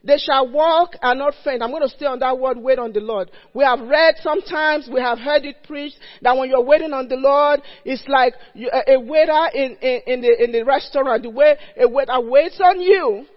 [0.03, 1.63] They shall walk and not faint.
[1.63, 3.31] I'm going to stay on that word, wait on the Lord.
[3.53, 7.15] We have read sometimes, we have heard it preached, that when you're waiting on the
[7.15, 11.55] Lord, it's like you, a, waiter in, in, in, the, in the restaurant, the way
[11.79, 13.27] a waiter waits on you,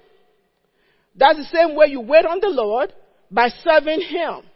[1.15, 2.93] that's the same way you wait on the Lord
[3.31, 4.48] by serving Him.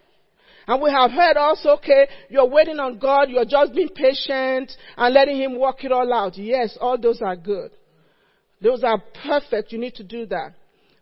[0.73, 5.15] And we have heard also, okay, you're waiting on God, you're just being patient and
[5.15, 6.39] letting Him work it all out.
[6.39, 7.73] Yes, all those are good.
[8.63, 9.73] Those are perfect.
[9.73, 10.55] You need to do that.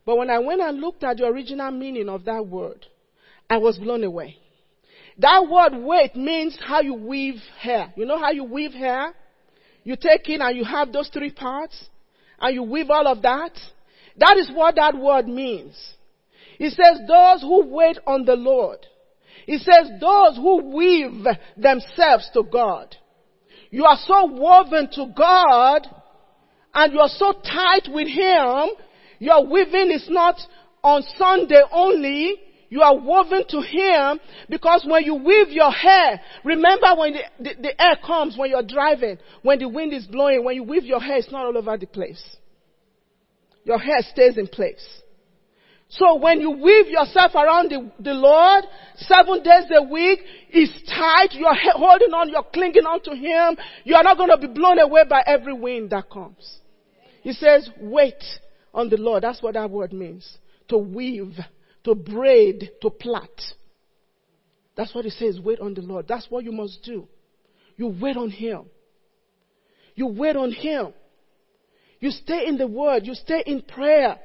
[0.04, 2.85] But when I went and looked at the original meaning of that word,
[3.48, 4.38] I was blown away.
[5.18, 7.92] That word wait means how you weave hair.
[7.96, 9.14] You know how you weave hair?
[9.85, 11.80] You take in and you have those three parts
[12.40, 13.52] and you weave all of that.
[14.16, 15.76] That is what that word means.
[16.59, 18.85] It says those who wait on the Lord.
[19.46, 21.26] He says those who weave
[21.57, 22.96] themselves to God.
[23.70, 25.87] You are so woven to God
[26.74, 28.70] and you are so tight with Him.
[29.18, 30.37] Your weaving is not
[30.83, 32.37] on Sunday only.
[32.68, 37.62] You are woven to Him because when you weave your hair, remember when the, the,
[37.62, 41.00] the air comes when you're driving, when the wind is blowing, when you weave your
[41.00, 42.22] hair, it's not all over the place.
[43.64, 44.85] Your hair stays in place.
[45.90, 48.64] So when you weave yourself around the, the Lord,
[48.96, 53.96] seven days a week, is tight, you're holding on, you're clinging on to Him, you
[53.96, 56.61] are not going to be blown away by every wind that comes.
[57.22, 58.22] He says, wait
[58.72, 59.24] on the Lord.
[59.24, 60.38] That's what that word means.
[60.68, 61.37] To weave,
[61.83, 63.40] to braid, to plait.
[64.76, 66.07] That's what he says, wait on the Lord.
[66.07, 67.09] That's what you must do.
[67.76, 68.66] You wait on Him.
[69.96, 70.92] You wait on Him.
[71.98, 73.07] You stay in the Word.
[73.07, 74.18] You stay in prayer.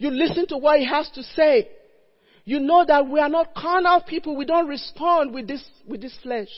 [0.00, 1.68] You listen to what He has to say.
[2.46, 4.34] You know that we are not carnal people.
[4.34, 6.48] We don't respond with this, with this flesh.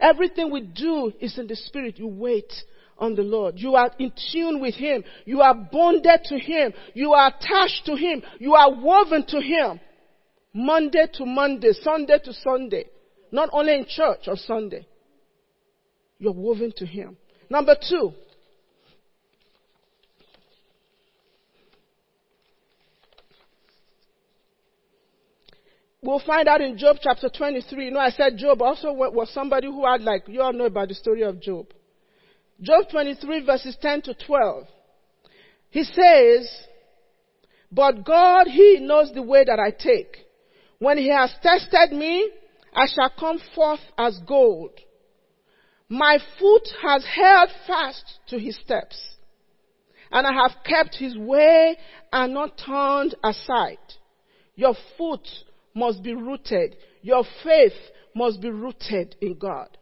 [0.00, 2.00] Everything we do is in the Spirit.
[2.00, 2.52] You wait
[2.98, 3.54] on the Lord.
[3.58, 5.04] You are in tune with Him.
[5.24, 6.72] You are bonded to Him.
[6.94, 8.22] You are attached to Him.
[8.40, 9.78] You are woven to Him.
[10.52, 12.86] Monday to Monday, Sunday to Sunday.
[13.30, 14.84] Not only in church or Sunday.
[16.18, 17.16] You're woven to Him.
[17.48, 18.12] Number two,
[26.04, 27.84] We'll find out in Job chapter 23.
[27.84, 30.88] You know, I said Job also was somebody who had like, you all know about
[30.88, 31.68] the story of Job.
[32.60, 34.64] Job 23 verses 10 to 12.
[35.70, 36.52] He says,
[37.70, 40.16] but God, He knows the way that I take.
[40.80, 42.30] When He has tested me,
[42.74, 44.72] I shall come forth as gold.
[45.88, 49.00] My foot has held fast to His steps,
[50.10, 51.76] and I have kept His way
[52.12, 53.78] and not turned aside.
[54.56, 55.26] Your foot
[55.74, 56.76] must be rooted.
[57.02, 57.72] Your faith
[58.14, 59.76] must be rooted in God.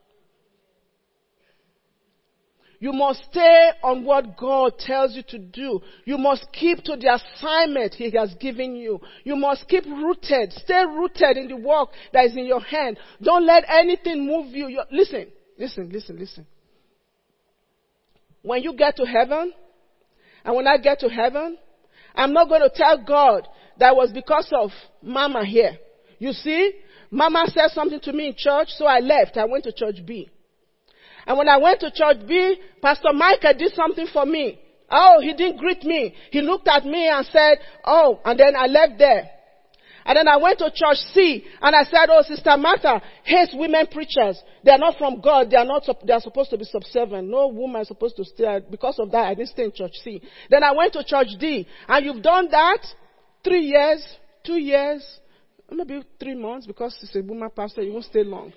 [2.81, 5.83] You must stay on what God tells you to do.
[6.07, 8.98] You must keep to the assignment He has given you.
[9.22, 10.55] You must keep rooted.
[10.55, 12.98] Stay rooted in the work that is in your hand.
[13.20, 14.68] Don't let anything move you.
[14.68, 15.26] You're, listen,
[15.59, 16.46] listen, listen, listen.
[18.40, 19.53] When you get to heaven,
[20.42, 21.59] and when I get to heaven,
[22.14, 23.46] I'm not going to tell God
[23.81, 24.71] that was because of
[25.03, 25.77] mama here.
[26.19, 26.73] You see,
[27.11, 29.37] mama said something to me in church, so I left.
[29.37, 30.29] I went to church B.
[31.27, 34.61] And when I went to church B, Pastor Micah did something for me.
[34.90, 36.14] Oh, he didn't greet me.
[36.31, 39.31] He looked at me and said, oh, and then I left there.
[40.05, 43.87] And then I went to church C and I said, oh, Sister Martha hates women
[43.87, 44.43] preachers.
[44.64, 45.51] They are not from God.
[45.51, 47.29] They are not, they are supposed to be subservient.
[47.29, 48.61] No woman is supposed to stay.
[48.71, 50.21] Because of that, I didn't stay in church C.
[50.49, 52.85] Then I went to church D and you've done that
[53.44, 54.05] three years,
[54.44, 55.05] two years,
[55.70, 57.83] maybe three months because it's a woman pastor.
[57.83, 58.53] You won't stay long.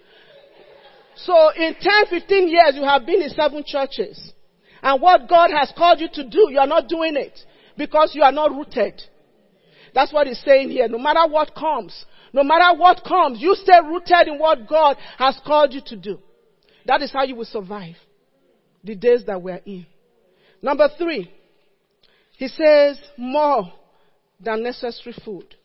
[1.15, 4.33] So in 10, 15 years, you have been in seven churches.
[4.81, 7.39] And what God has called you to do, you are not doing it
[7.77, 9.01] because you are not rooted.
[9.93, 10.87] That's what he's saying here.
[10.87, 15.39] No matter what comes, no matter what comes, you stay rooted in what God has
[15.45, 16.19] called you to do.
[16.85, 17.95] That is how you will survive
[18.83, 19.85] the days that we're in.
[20.61, 21.31] Number three,
[22.37, 23.71] he says more
[24.43, 25.55] than necessary food.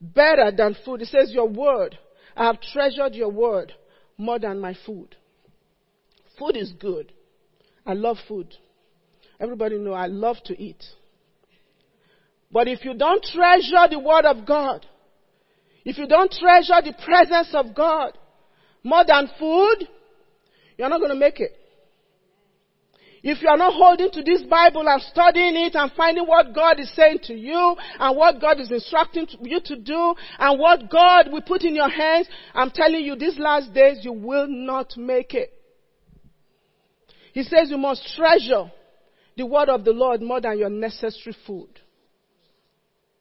[0.00, 1.00] Better than food.
[1.00, 1.98] He says your word.
[2.36, 3.72] I have treasured your word
[4.18, 5.14] more than my food.
[6.38, 7.12] Food is good.
[7.86, 8.54] I love food.
[9.40, 10.82] Everybody know I love to eat.
[12.50, 14.86] But if you don't treasure the word of God,
[15.84, 18.16] if you don't treasure the presence of God
[18.82, 19.88] more than food,
[20.78, 21.52] you're not going to make it.
[23.26, 26.78] If you are not holding to this Bible and studying it and finding what God
[26.78, 31.32] is saying to you and what God is instructing you to do and what God
[31.32, 35.32] will put in your hands, I'm telling you these last days you will not make
[35.32, 35.50] it.
[37.32, 38.70] He says you must treasure
[39.38, 41.80] the word of the Lord more than your necessary food.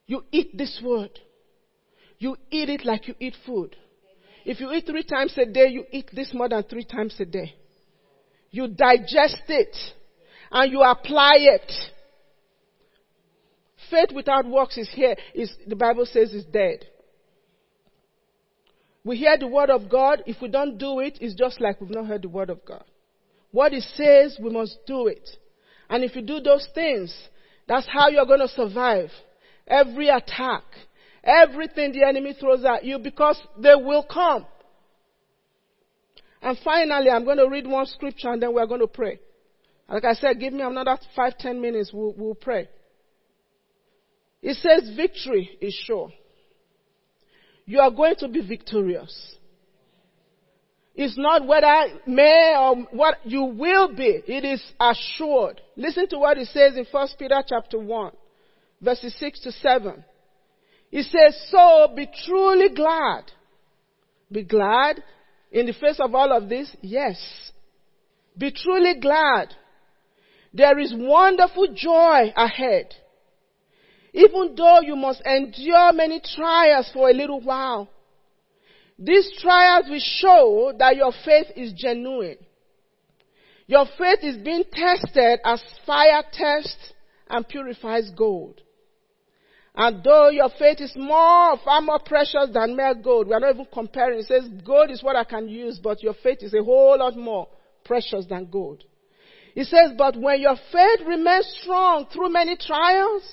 [0.06, 1.18] You eat this word.
[2.20, 3.78] You eat it like you eat food.
[4.44, 7.26] If you eat three times a day, you eat this more than three times a
[7.26, 7.56] day
[8.54, 9.76] you digest it,
[10.52, 11.72] and you apply it.
[13.90, 16.86] Faith without works is here, is, the Bible says is dead.
[19.04, 20.22] We hear the word of God.
[20.28, 22.84] If we don't do it, it's just like we've not heard the word of God.
[23.50, 25.28] What it says, we must do it.
[25.90, 27.12] And if you do those things,
[27.68, 29.10] that's how you're going to survive
[29.68, 30.64] every attack,
[31.24, 34.46] everything the enemy throws at you because they will come.
[36.44, 39.18] And finally, I'm going to read one scripture and then we're going to pray.
[39.88, 42.68] Like I said, give me another five, ten minutes, we'll, we'll pray.
[44.42, 46.12] It says victory is sure.
[47.66, 49.36] You are going to be victorious.
[50.96, 54.22] It's not whether may or what you will be.
[54.28, 55.62] It is assured.
[55.78, 58.12] Listen to what it says in 1 Peter chapter 1,
[58.82, 60.04] verses 6 to 7.
[60.92, 63.32] It says, so be truly glad.
[64.30, 65.02] Be glad
[65.54, 66.76] in the face of all of this?
[66.82, 67.18] Yes.
[68.38, 69.54] Be truly glad.
[70.54, 72.94] There is wonderful joy ahead.
[74.14, 77.90] even though you must endure many trials for a little while.
[79.00, 82.38] These trials will show that your faith is genuine.
[83.66, 86.94] Your faith is being tested as fire tests
[87.28, 88.62] and purifies gold.
[89.76, 93.56] And though your faith is more, far more precious than mere gold, we are not
[93.56, 94.20] even comparing.
[94.20, 97.18] It says gold is what I can use, but your faith is a whole lot
[97.18, 97.48] more
[97.84, 98.84] precious than gold.
[99.56, 103.24] It says, but when your faith remains strong through many trials,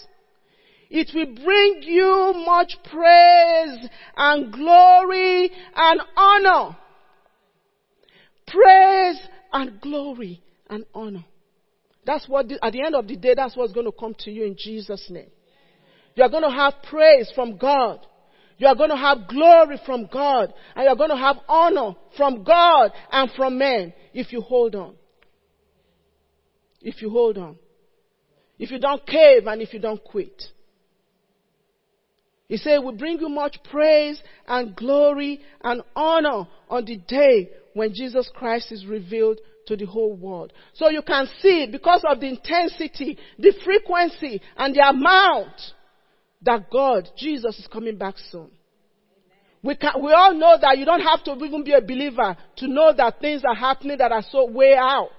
[0.91, 6.77] it will bring you much praise and glory and honor.
[8.47, 9.21] Praise
[9.53, 11.25] and glory and honor.
[12.05, 14.31] That's what, the, at the end of the day, that's what's going to come to
[14.31, 15.31] you in Jesus' name.
[16.15, 18.07] You are going to have praise from God.
[18.59, 20.53] You are going to have glory from God.
[20.75, 24.75] And you are going to have honor from God and from men if you hold
[24.75, 24.95] on.
[26.83, 27.57] If you hold on.
[28.59, 30.43] If you don't cave and if you don't quit.
[32.49, 37.95] He said, we bring you much praise and glory and honor on the day when
[37.95, 39.39] Jesus Christ is revealed
[39.69, 40.53] to the whole world.
[40.75, 45.61] So you can see because of the intensity, the frequency, and the amount
[46.43, 48.51] that God, Jesus is coming back soon.
[49.63, 52.69] We, can, we all know that you don't have to even be a believer to
[52.69, 55.11] know that things are happening that are so way out.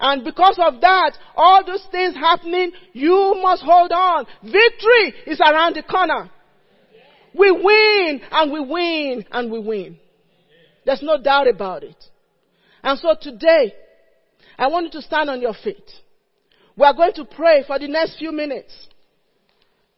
[0.00, 4.26] And because of that, all those things happening, you must hold on.
[4.42, 6.30] Victory is around the corner.
[7.38, 9.98] We win and we win and we win.
[10.84, 12.02] There's no doubt about it.
[12.82, 13.74] And so today,
[14.58, 15.88] I want you to stand on your feet.
[16.76, 18.72] We are going to pray for the next few minutes.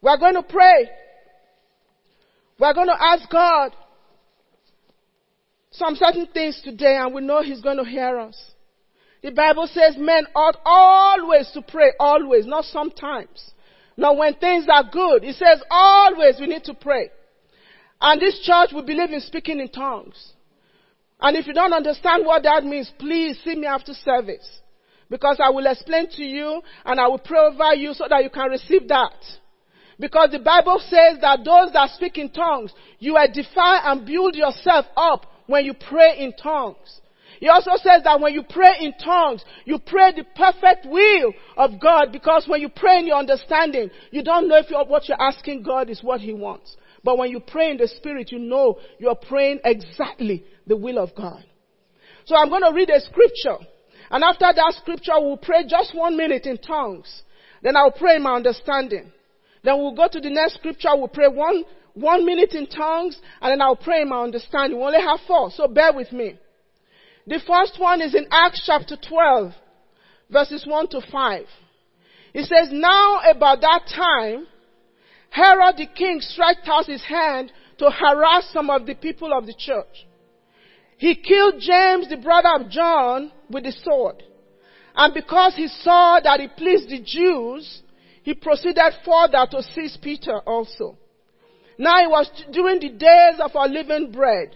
[0.03, 0.91] We are going to pray.
[2.59, 3.73] We are going to ask God
[5.71, 8.51] some certain things today and we know He's going to hear us.
[9.23, 13.53] The Bible says men ought always to pray, always, not sometimes.
[13.97, 17.11] Now when things are good, it says always we need to pray.
[18.01, 20.33] And this church we believe in speaking in tongues.
[21.21, 24.61] And if you don't understand what that means, please see me after service.
[25.09, 28.31] Because I will explain to you and I will pray over you so that you
[28.31, 29.13] can receive that.
[29.99, 34.87] Because the Bible says that those that speak in tongues, you edify and build yourself
[34.97, 37.01] up when you pray in tongues.
[37.41, 41.81] He also says that when you pray in tongues, you pray the perfect will of
[41.81, 45.21] God because when you pray in your understanding, you don't know if you're, what you're
[45.21, 46.77] asking God is what He wants.
[47.03, 51.17] But when you pray in the Spirit, you know you're praying exactly the will of
[51.17, 51.45] God.
[52.27, 53.57] So I'm going to read a scripture.
[54.11, 57.23] And after that scripture, we'll pray just one minute in tongues.
[57.63, 59.11] Then I'll pray in my understanding.
[59.63, 60.91] Then we'll go to the next scripture.
[60.95, 63.19] We'll pray one, one minute in tongues.
[63.41, 64.79] And then I'll pray in my understanding.
[64.79, 65.51] We only have four.
[65.51, 66.39] So bear with me.
[67.27, 69.53] The first one is in Acts chapter 12,
[70.31, 71.47] verses 1 to 5.
[72.35, 74.47] It says, Now about that time,
[75.31, 79.55] Herod the king stretched out his hand to harass some of the people of the
[79.57, 80.07] church.
[80.99, 84.23] He killed James, the brother of John, with the sword.
[84.95, 87.82] And because he saw that it pleased the Jews,
[88.23, 90.97] he proceeded further to seize Peter also.
[91.79, 94.55] Now it was during the days of unleavened bread.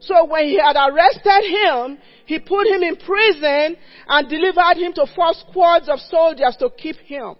[0.00, 3.76] So when he had arrested him, he put him in prison
[4.08, 7.34] and delivered him to four squads of soldiers to keep him,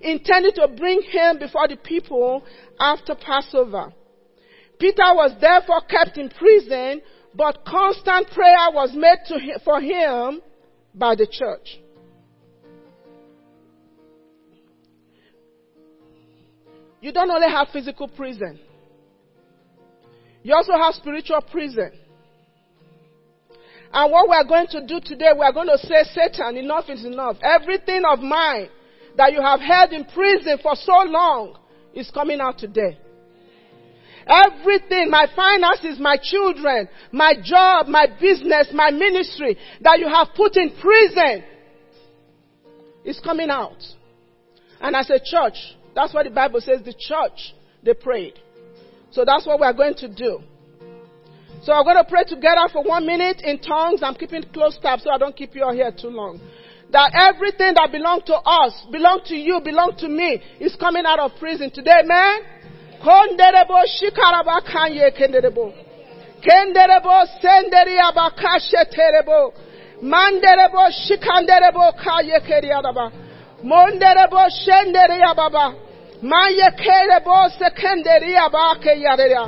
[0.00, 2.42] intending to bring him before the people
[2.80, 3.92] after Passover.
[4.78, 7.00] Peter was therefore kept in prison,
[7.34, 10.40] but constant prayer was made him, for him
[10.94, 11.78] by the church.
[17.04, 18.58] You don't only have physical prison.
[20.42, 21.92] You also have spiritual prison.
[23.92, 26.88] And what we are going to do today, we are going to say, Satan, enough
[26.88, 27.36] is enough.
[27.42, 28.70] Everything of mine
[29.18, 31.58] that you have held in prison for so long
[31.92, 32.96] is coming out today.
[34.26, 40.56] Everything, my finances, my children, my job, my business, my ministry that you have put
[40.56, 41.44] in prison
[43.04, 43.76] is coming out.
[44.80, 48.34] And as a church, that's what the Bible says the church, they prayed.
[49.10, 50.40] So that's what we're going to do.
[51.62, 54.02] So I'm going to pray together for one minute in tongues.
[54.02, 56.40] I'm keeping close tab so I don't keep you all here too long.
[56.90, 61.18] That everything that belongs to us, belong to you, belong to me, is coming out
[61.18, 62.40] of prison today, man.
[63.00, 64.60] Konderebo shikanderebo
[71.96, 73.23] kaye keriadaba.
[73.64, 75.72] Monderebo shenderi ababa.
[76.22, 79.44] Maya kere bo sekenderia ba ke yareya.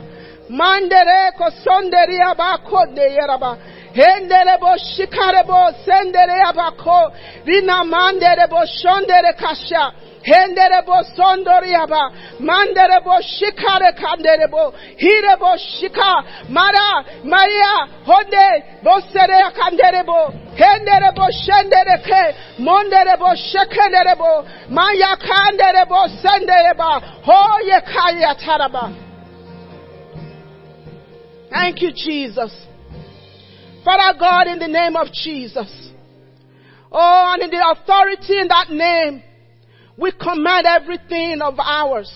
[0.50, 3.56] Mandere ko sonderia ba ko de yaraba.
[3.96, 7.12] Henderebo shikarebo sendere abako.
[7.46, 9.92] Rina manderebo shondere kasha.
[10.22, 12.02] Henderebo sondoriaba.
[12.40, 14.74] Manderebo shikare kanderebo.
[14.98, 16.12] Hirebo shika.
[16.48, 17.04] Mara.
[17.24, 17.74] Maria.
[18.08, 18.48] Honde.
[18.84, 20.18] Bosere kanderebo.
[20.60, 22.22] Henderebo shendereke.
[22.58, 24.44] Monderebo shekenderebo.
[24.68, 26.90] Maya kanderebo sendereba.
[27.24, 28.92] Hoye kaya taraba.
[31.50, 32.65] Thank you, Jesus.
[33.86, 35.70] Father God, in the name of Jesus.
[36.90, 39.22] Oh, and in the authority in that name,
[39.96, 42.10] we command everything of ours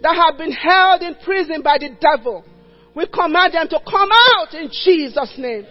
[0.00, 2.42] that have been held in prison by the devil.
[2.96, 5.66] We command them to come out in Jesus' name.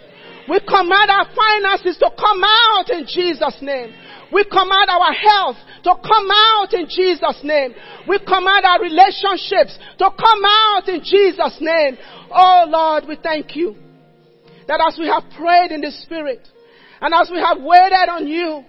[0.48, 3.90] We command our finances to come out in Jesus' name.
[4.30, 7.74] We command our health to come out in Jesus' name.
[8.06, 11.98] We command our relationships to come out in Jesus' name.
[12.30, 13.83] Oh Lord, we thank you
[14.66, 16.46] that as we have prayed in the Spirit,
[17.00, 18.64] and as we have waited on you,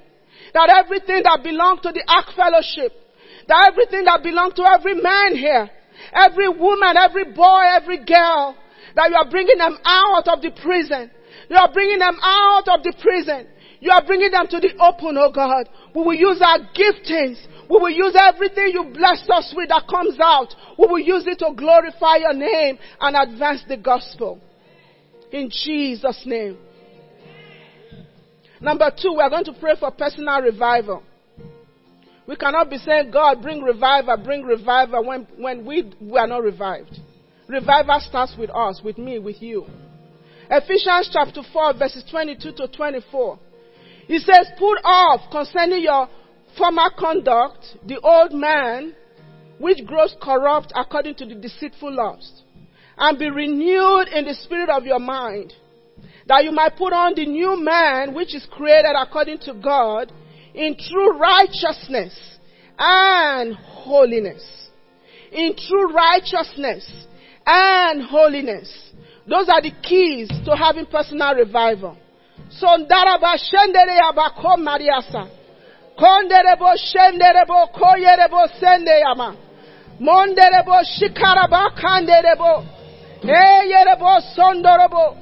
[0.53, 2.91] that everything that belonged to the Ark Fellowship,
[3.47, 5.69] that everything that belonged to every man here,
[6.13, 8.55] every woman, every boy, every girl,
[8.95, 11.11] that you are bringing them out of the prison.
[11.49, 13.47] You are bringing them out of the prison.
[13.79, 15.69] You are bringing them to the open, oh God.
[15.93, 17.37] We will use our giftings.
[17.69, 20.55] We will use everything you blessed us with that comes out.
[20.79, 24.39] We will use it to glorify your name and advance the gospel.
[25.35, 26.57] In Jesus' name.
[28.61, 31.03] Number two, we are going to pray for personal revival.
[32.25, 36.41] We cannot be saying, God, bring revival, bring revival when, when we, we are not
[36.41, 36.97] revived.
[37.49, 39.65] Revival starts with us, with me, with you.
[40.49, 43.37] Ephesians chapter 4, verses 22 to 24.
[44.07, 46.07] He says, Put off concerning your
[46.57, 48.95] former conduct the old man
[49.57, 52.44] which grows corrupt according to the deceitful lust
[52.97, 55.53] and be renewed in the spirit of your mind,
[56.27, 60.11] that you might put on the new man which is created according to God
[60.53, 62.17] in true righteousness
[62.77, 64.43] and holiness.
[65.31, 66.89] In true righteousness
[67.45, 68.71] and holiness.
[69.27, 71.97] Those are the keys to having personal revival.
[72.49, 75.27] So ndaraba shendere abako mariasa.
[75.97, 79.35] Konderebo shenderebo koyerebo.
[79.99, 82.74] Monderebo shikaraba kanderebo.
[83.27, 85.15] Eyerebo sondorobo.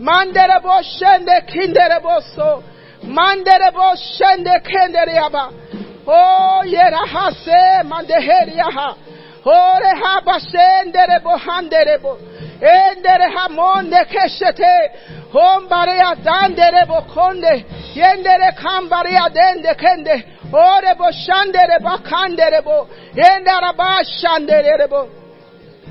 [0.00, 2.62] Manderebo shende kinderebo so.
[3.02, 5.50] Manderebo shende kenderiaba.
[6.06, 8.94] Oh yerahase mandeheriaha.
[9.44, 12.18] Ore haba senderebo handerebo.
[12.60, 14.74] Endere hamonde keshete.
[15.32, 17.64] Hombarea danderebo konde.
[17.94, 20.24] Yendere kambaria dende kende.
[20.52, 22.88] Orebo shandere bakanderebo.
[23.14, 25.08] Yendaraba shanderebo.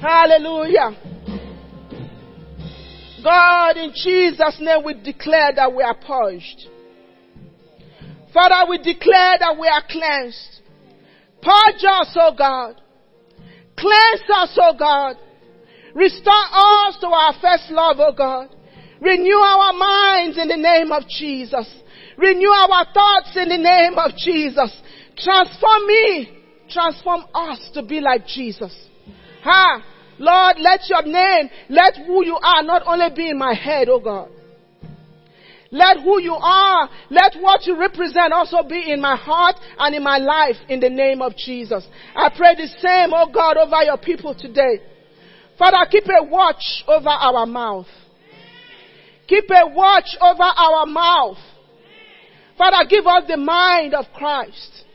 [0.02, 0.92] Hallelujah.
[3.24, 6.68] God, in Jesus' name, we declare that we are purged.
[8.34, 10.62] Father, we declare that we are cleansed.
[11.42, 12.76] Purge us, oh God.
[13.78, 15.16] Cleanse us, oh God.
[15.96, 16.34] Restore
[16.88, 18.56] us to our first love, oh God.
[19.02, 21.68] Renew our minds in the name of Jesus.
[22.18, 24.76] Renew our thoughts in the name of Jesus.
[25.18, 26.38] Transform me.
[26.70, 28.76] Transform us to be like Jesus.
[29.44, 29.84] Ha!
[30.20, 34.00] Lord, let your name, let who you are not only be in my head, oh
[34.00, 34.30] God.
[35.72, 40.04] Let who you are, let what you represent also be in my heart and in
[40.04, 41.88] my life in the name of Jesus.
[42.16, 44.82] I pray the same, oh God, over your people today.
[45.58, 47.88] Father, keep a watch over our mouth.
[49.28, 51.38] Keep a watch over our mouth.
[52.58, 54.86] Father, give us the mind of Christ.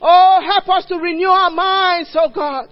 [0.00, 2.66] Oh, help us to renew our minds, oh God.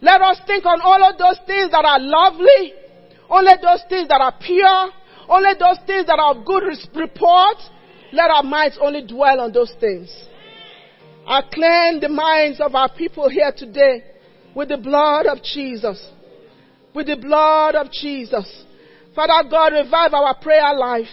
[0.00, 2.72] Let us think on all of those things that are lovely,
[3.28, 4.90] only those things that are pure,
[5.28, 6.62] only those things that are of good
[6.94, 7.56] report.
[8.12, 10.08] Let our minds only dwell on those things.
[11.26, 14.02] I cleanse the minds of our people here today
[14.54, 16.02] with the blood of Jesus.
[16.94, 18.64] With the blood of Jesus.
[19.14, 21.10] Father God, revive our prayer life.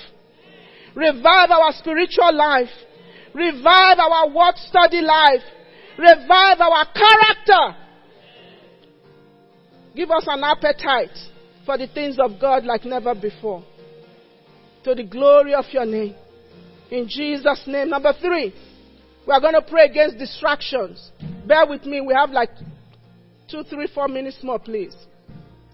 [0.95, 2.69] Revive our spiritual life.
[3.33, 5.43] Revive our word study life.
[5.97, 7.84] Revive our character.
[9.95, 11.17] Give us an appetite
[11.65, 13.63] for the things of God like never before.
[14.83, 16.15] To the glory of your name.
[16.91, 17.89] In Jesus' name.
[17.89, 18.53] Number three,
[19.25, 21.11] we are going to pray against distractions.
[21.47, 22.01] Bear with me.
[22.01, 22.49] We have like
[23.49, 24.95] two, three, four minutes more, please.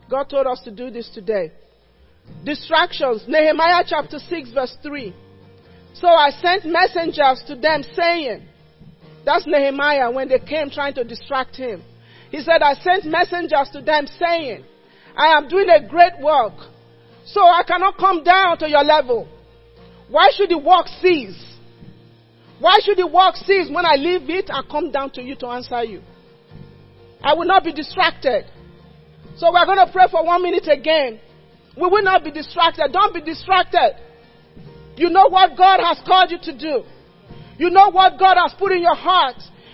[0.10, 1.52] God told us to do this today.
[2.46, 3.26] Distractions.
[3.28, 5.14] Nehemiah chapter 6, verse 3.
[5.94, 8.46] So I sent messengers to them saying,
[9.26, 11.84] That's Nehemiah when they came trying to distract him.
[12.32, 14.64] He said, I sent messengers to them saying,
[15.16, 16.54] I am doing a great work.
[17.26, 19.28] So I cannot come down to your level.
[20.10, 21.42] Why should the work cease?
[22.60, 25.48] Why should the work cease when I leave it and come down to you to
[25.48, 26.02] answer you?
[27.22, 28.46] I will not be distracted.
[29.38, 31.20] So we're going to pray for one minute again.
[31.76, 32.92] We will not be distracted.
[32.92, 33.96] Don't be distracted.
[34.96, 36.84] You know what God has called you to do.
[37.58, 39.38] You know what God has put in your heart.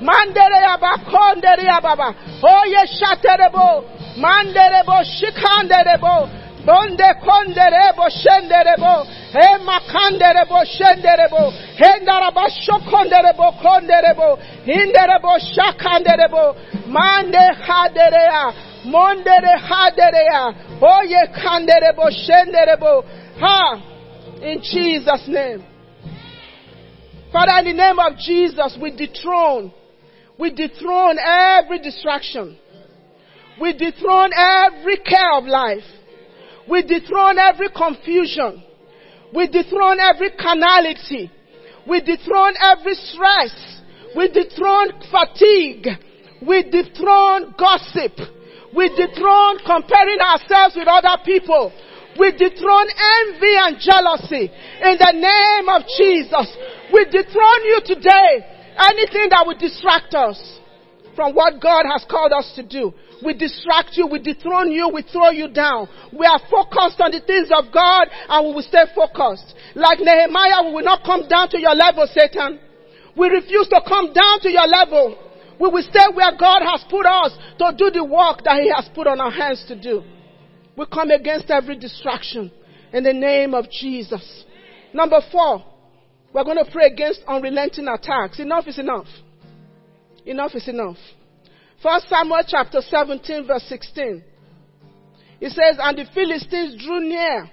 [0.00, 2.14] Mandere yaba kondere yababa.
[2.42, 3.84] Oye shaterebo.
[4.16, 6.28] Manderebo shikanderebo.
[6.66, 9.06] Bonde konderebo shenderebo.
[9.34, 11.52] E makanderebo shenderebo.
[11.76, 14.38] Hendaraba shokonderebo konderebo.
[14.64, 16.56] Hinderebo shakanderebo.
[16.86, 18.52] Mande haderea.
[18.84, 20.54] Mondere haderea.
[20.80, 23.04] Oye kanderebo shenderebo.
[23.40, 23.78] Ha.
[24.42, 25.64] In Jesus' name.
[27.32, 29.72] Father, in the name of Jesus, we dethrone,
[30.40, 32.56] we dethrone every distraction.
[33.60, 35.84] We dethrone every care of life.
[36.68, 38.62] We dethrone every confusion.
[39.34, 41.30] We dethrone every carnality.
[41.86, 43.52] We dethrone every stress.
[44.16, 45.86] We dethrone fatigue.
[46.46, 48.16] We dethrone gossip.
[48.74, 51.70] We dethrone comparing ourselves with other people.
[52.18, 54.50] We dethrone envy and jealousy
[54.82, 56.56] in the name of Jesus.
[56.92, 58.59] We dethrone you today.
[58.80, 60.40] Anything that would distract us
[61.14, 62.94] from what God has called us to do.
[63.22, 65.88] We distract you, we dethrone you, we throw you down.
[66.16, 69.54] We are focused on the things of God and we will stay focused.
[69.74, 72.58] Like Nehemiah, we will not come down to your level, Satan.
[73.16, 75.18] We refuse to come down to your level.
[75.60, 78.88] We will stay where God has put us to do the work that He has
[78.94, 80.02] put on our hands to do.
[80.76, 82.50] We come against every distraction
[82.94, 84.44] in the name of Jesus.
[84.94, 85.62] Number four,
[86.32, 88.38] we're going to pray against unrelenting attacks.
[88.38, 89.06] Enough is enough.
[90.24, 90.96] Enough is enough.
[91.82, 94.22] First Samuel chapter 17 verse 16.
[95.40, 97.50] It says, and the Philistines drew near.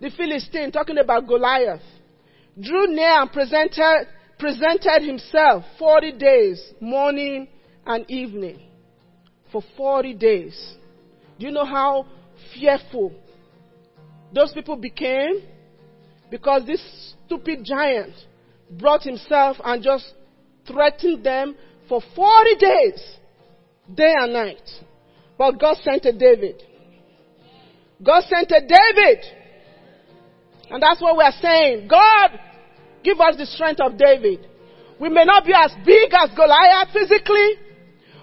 [0.00, 1.80] The Philistine, talking about Goliath,
[2.60, 4.06] drew near and presented,
[4.38, 7.48] presented himself 40 days, morning
[7.86, 8.60] and evening.
[9.50, 10.74] For 40 days.
[11.38, 12.06] Do you know how
[12.54, 13.12] fearful
[14.32, 15.42] those people became?
[16.30, 18.14] Because this stupid giant
[18.70, 20.12] brought himself and just
[20.66, 21.54] threatened them
[21.88, 23.16] for 40 days,
[23.94, 24.68] day and night.
[25.36, 26.62] But God sent a David.
[28.02, 29.24] God sent a David.
[30.70, 31.88] And that's what we're saying.
[31.88, 32.30] God,
[33.02, 34.48] give us the strength of David.
[35.00, 37.56] We may not be as big as Goliath physically.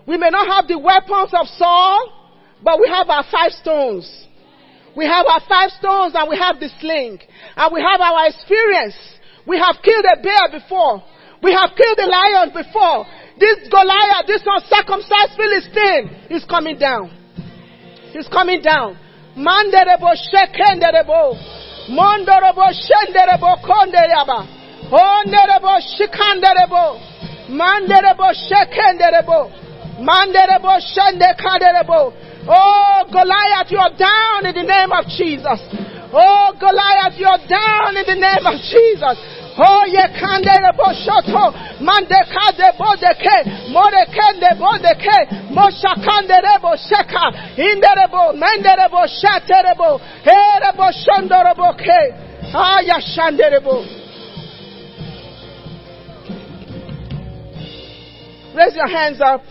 [0.08, 2.22] We may not have the weapons of Saul.
[2.64, 4.28] But we have our five stones.
[4.96, 7.20] We have our five stones and we have the sling.
[7.56, 8.96] And we have our experience.
[9.48, 11.04] We have killed a bear before.
[11.42, 13.06] We have killed a lion before.
[13.40, 17.10] This Goliath, this uncircumcised Philistine is coming down.
[18.14, 18.98] He's coming down.
[19.36, 21.34] Manderebo shekenderebo.
[21.90, 24.46] Mondorobo shenderebo kondereba.
[24.92, 27.00] Onderebo shikanderebo.
[27.50, 29.52] Manderebo shekenderebo.
[30.02, 32.14] Manderebo shende kanderebo.
[32.48, 35.62] Oh, Goliath, you're down in the name of Jesus.
[36.14, 39.18] Oh, Goliath, you're down in the name of Jesus.
[39.58, 47.58] Oh, ye kandere bo shoto, mande kade bodeke, more kende bodeke, mosha kandere bo sheka,
[47.60, 52.02] indere bo, mendere bo, shatere bo, ere bo shondoro bo ke,
[52.56, 53.84] aya shandere bo.
[58.56, 59.44] Raise your hands up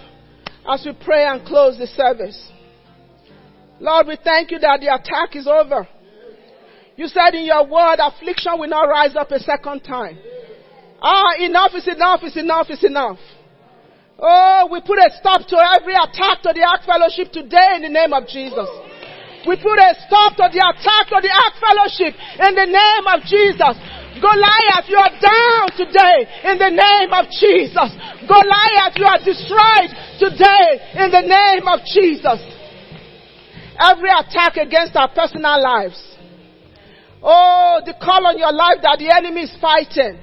[0.69, 2.51] as we pray and close the service.
[3.81, 5.89] Lord, we thank you that the attack is over.
[6.97, 10.19] You said in your word, affliction will not rise up a second time.
[11.01, 13.17] Ah, enough is enough is enough is enough.
[14.21, 17.89] Oh, we put a stop to every attack to the Ark Fellowship today in the
[17.89, 18.69] name of Jesus.
[19.49, 23.25] We put a stop to the attack to the Ark Fellowship in the name of
[23.25, 23.81] Jesus.
[24.21, 27.89] Goliath, you are down today in the name of Jesus.
[28.29, 32.60] Goliath, you are destroyed today in the name of Jesus.
[33.81, 35.97] Every attack against our personal lives.
[37.23, 40.21] Oh, the call on your life that the enemy is fighting.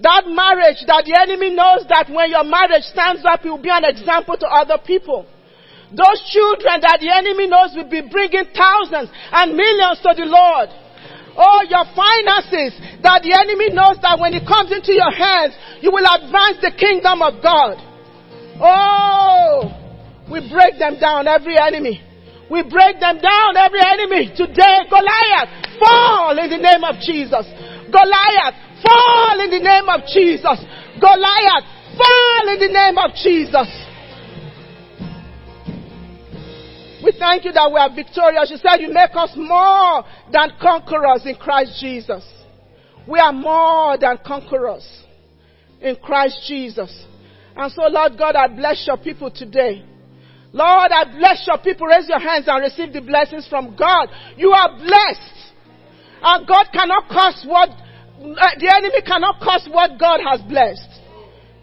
[0.00, 3.70] That marriage that the enemy knows that when your marriage stands up, it will be
[3.70, 5.28] an example to other people.
[5.92, 10.72] Those children that the enemy knows will be bringing thousands and millions to the Lord.
[11.36, 12.72] Oh, your finances
[13.04, 15.52] that the enemy knows that when it comes into your hands,
[15.84, 17.76] you will advance the kingdom of God.
[18.60, 19.68] Oh,
[20.28, 22.00] we break them down, every enemy.
[22.52, 24.28] We break them down, every enemy.
[24.36, 25.48] Today, Goliath,
[25.80, 27.48] fall in the name of Jesus.
[27.88, 30.60] Goliath, fall in the name of Jesus.
[31.00, 31.64] Goliath,
[31.96, 33.68] fall in the name of Jesus.
[37.02, 38.50] We thank you that we are victorious.
[38.50, 42.22] You said you make us more than conquerors in Christ Jesus.
[43.08, 44.86] We are more than conquerors
[45.80, 47.06] in Christ Jesus.
[47.56, 49.86] And so, Lord God, I bless your people today.
[50.52, 51.86] Lord, I bless your people.
[51.86, 54.08] Raise your hands and receive the blessings from God.
[54.36, 55.52] You are blessed.
[56.22, 61.00] And God cannot curse what, uh, the enemy cannot curse what God has blessed.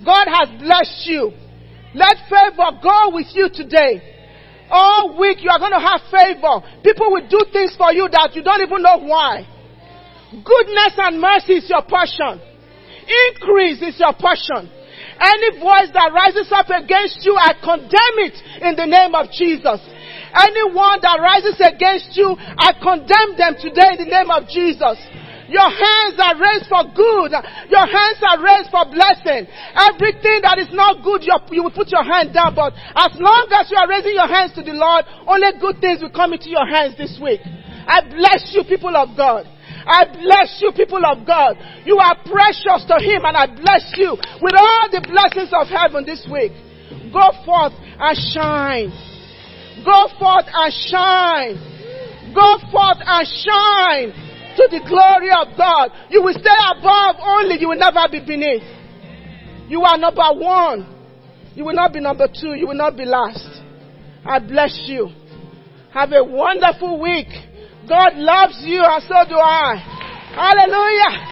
[0.03, 1.31] God has blessed you.
[1.93, 4.01] Let favor go with you today.
[4.69, 6.61] All week you are going to have favor.
[6.83, 9.45] People will do things for you that you don't even know why.
[10.31, 12.41] Goodness and mercy is your portion.
[13.33, 14.69] Increase is your portion.
[15.19, 19.83] Any voice that rises up against you, I condemn it in the name of Jesus.
[20.31, 24.95] Anyone that rises against you, I condemn them today in the name of Jesus.
[25.49, 27.33] Your hands are raised for good.
[27.73, 29.49] Your hands are raised for blessing.
[29.73, 32.53] Everything that is not good, you will put your hand down.
[32.53, 36.05] But as long as you are raising your hands to the Lord, only good things
[36.05, 37.41] will come into your hands this week.
[37.89, 39.49] I bless you, people of God.
[39.89, 41.57] I bless you, people of God.
[41.83, 46.05] You are precious to Him, and I bless you with all the blessings of heaven
[46.05, 46.53] this week.
[47.11, 48.93] Go forth and shine.
[49.81, 51.57] Go forth and shine.
[52.37, 54.13] Go forth and shine
[54.61, 55.89] to the glory of God.
[56.13, 58.61] You will stay above only, you will never be beneath.
[59.69, 60.85] You are number one.
[61.55, 62.53] You will not be number two.
[62.53, 63.61] You will not be last.
[64.25, 65.09] I bless you.
[65.91, 67.27] Have a wonderful week.
[67.89, 69.81] God loves you and so do I.
[70.37, 71.25] Hallelujah.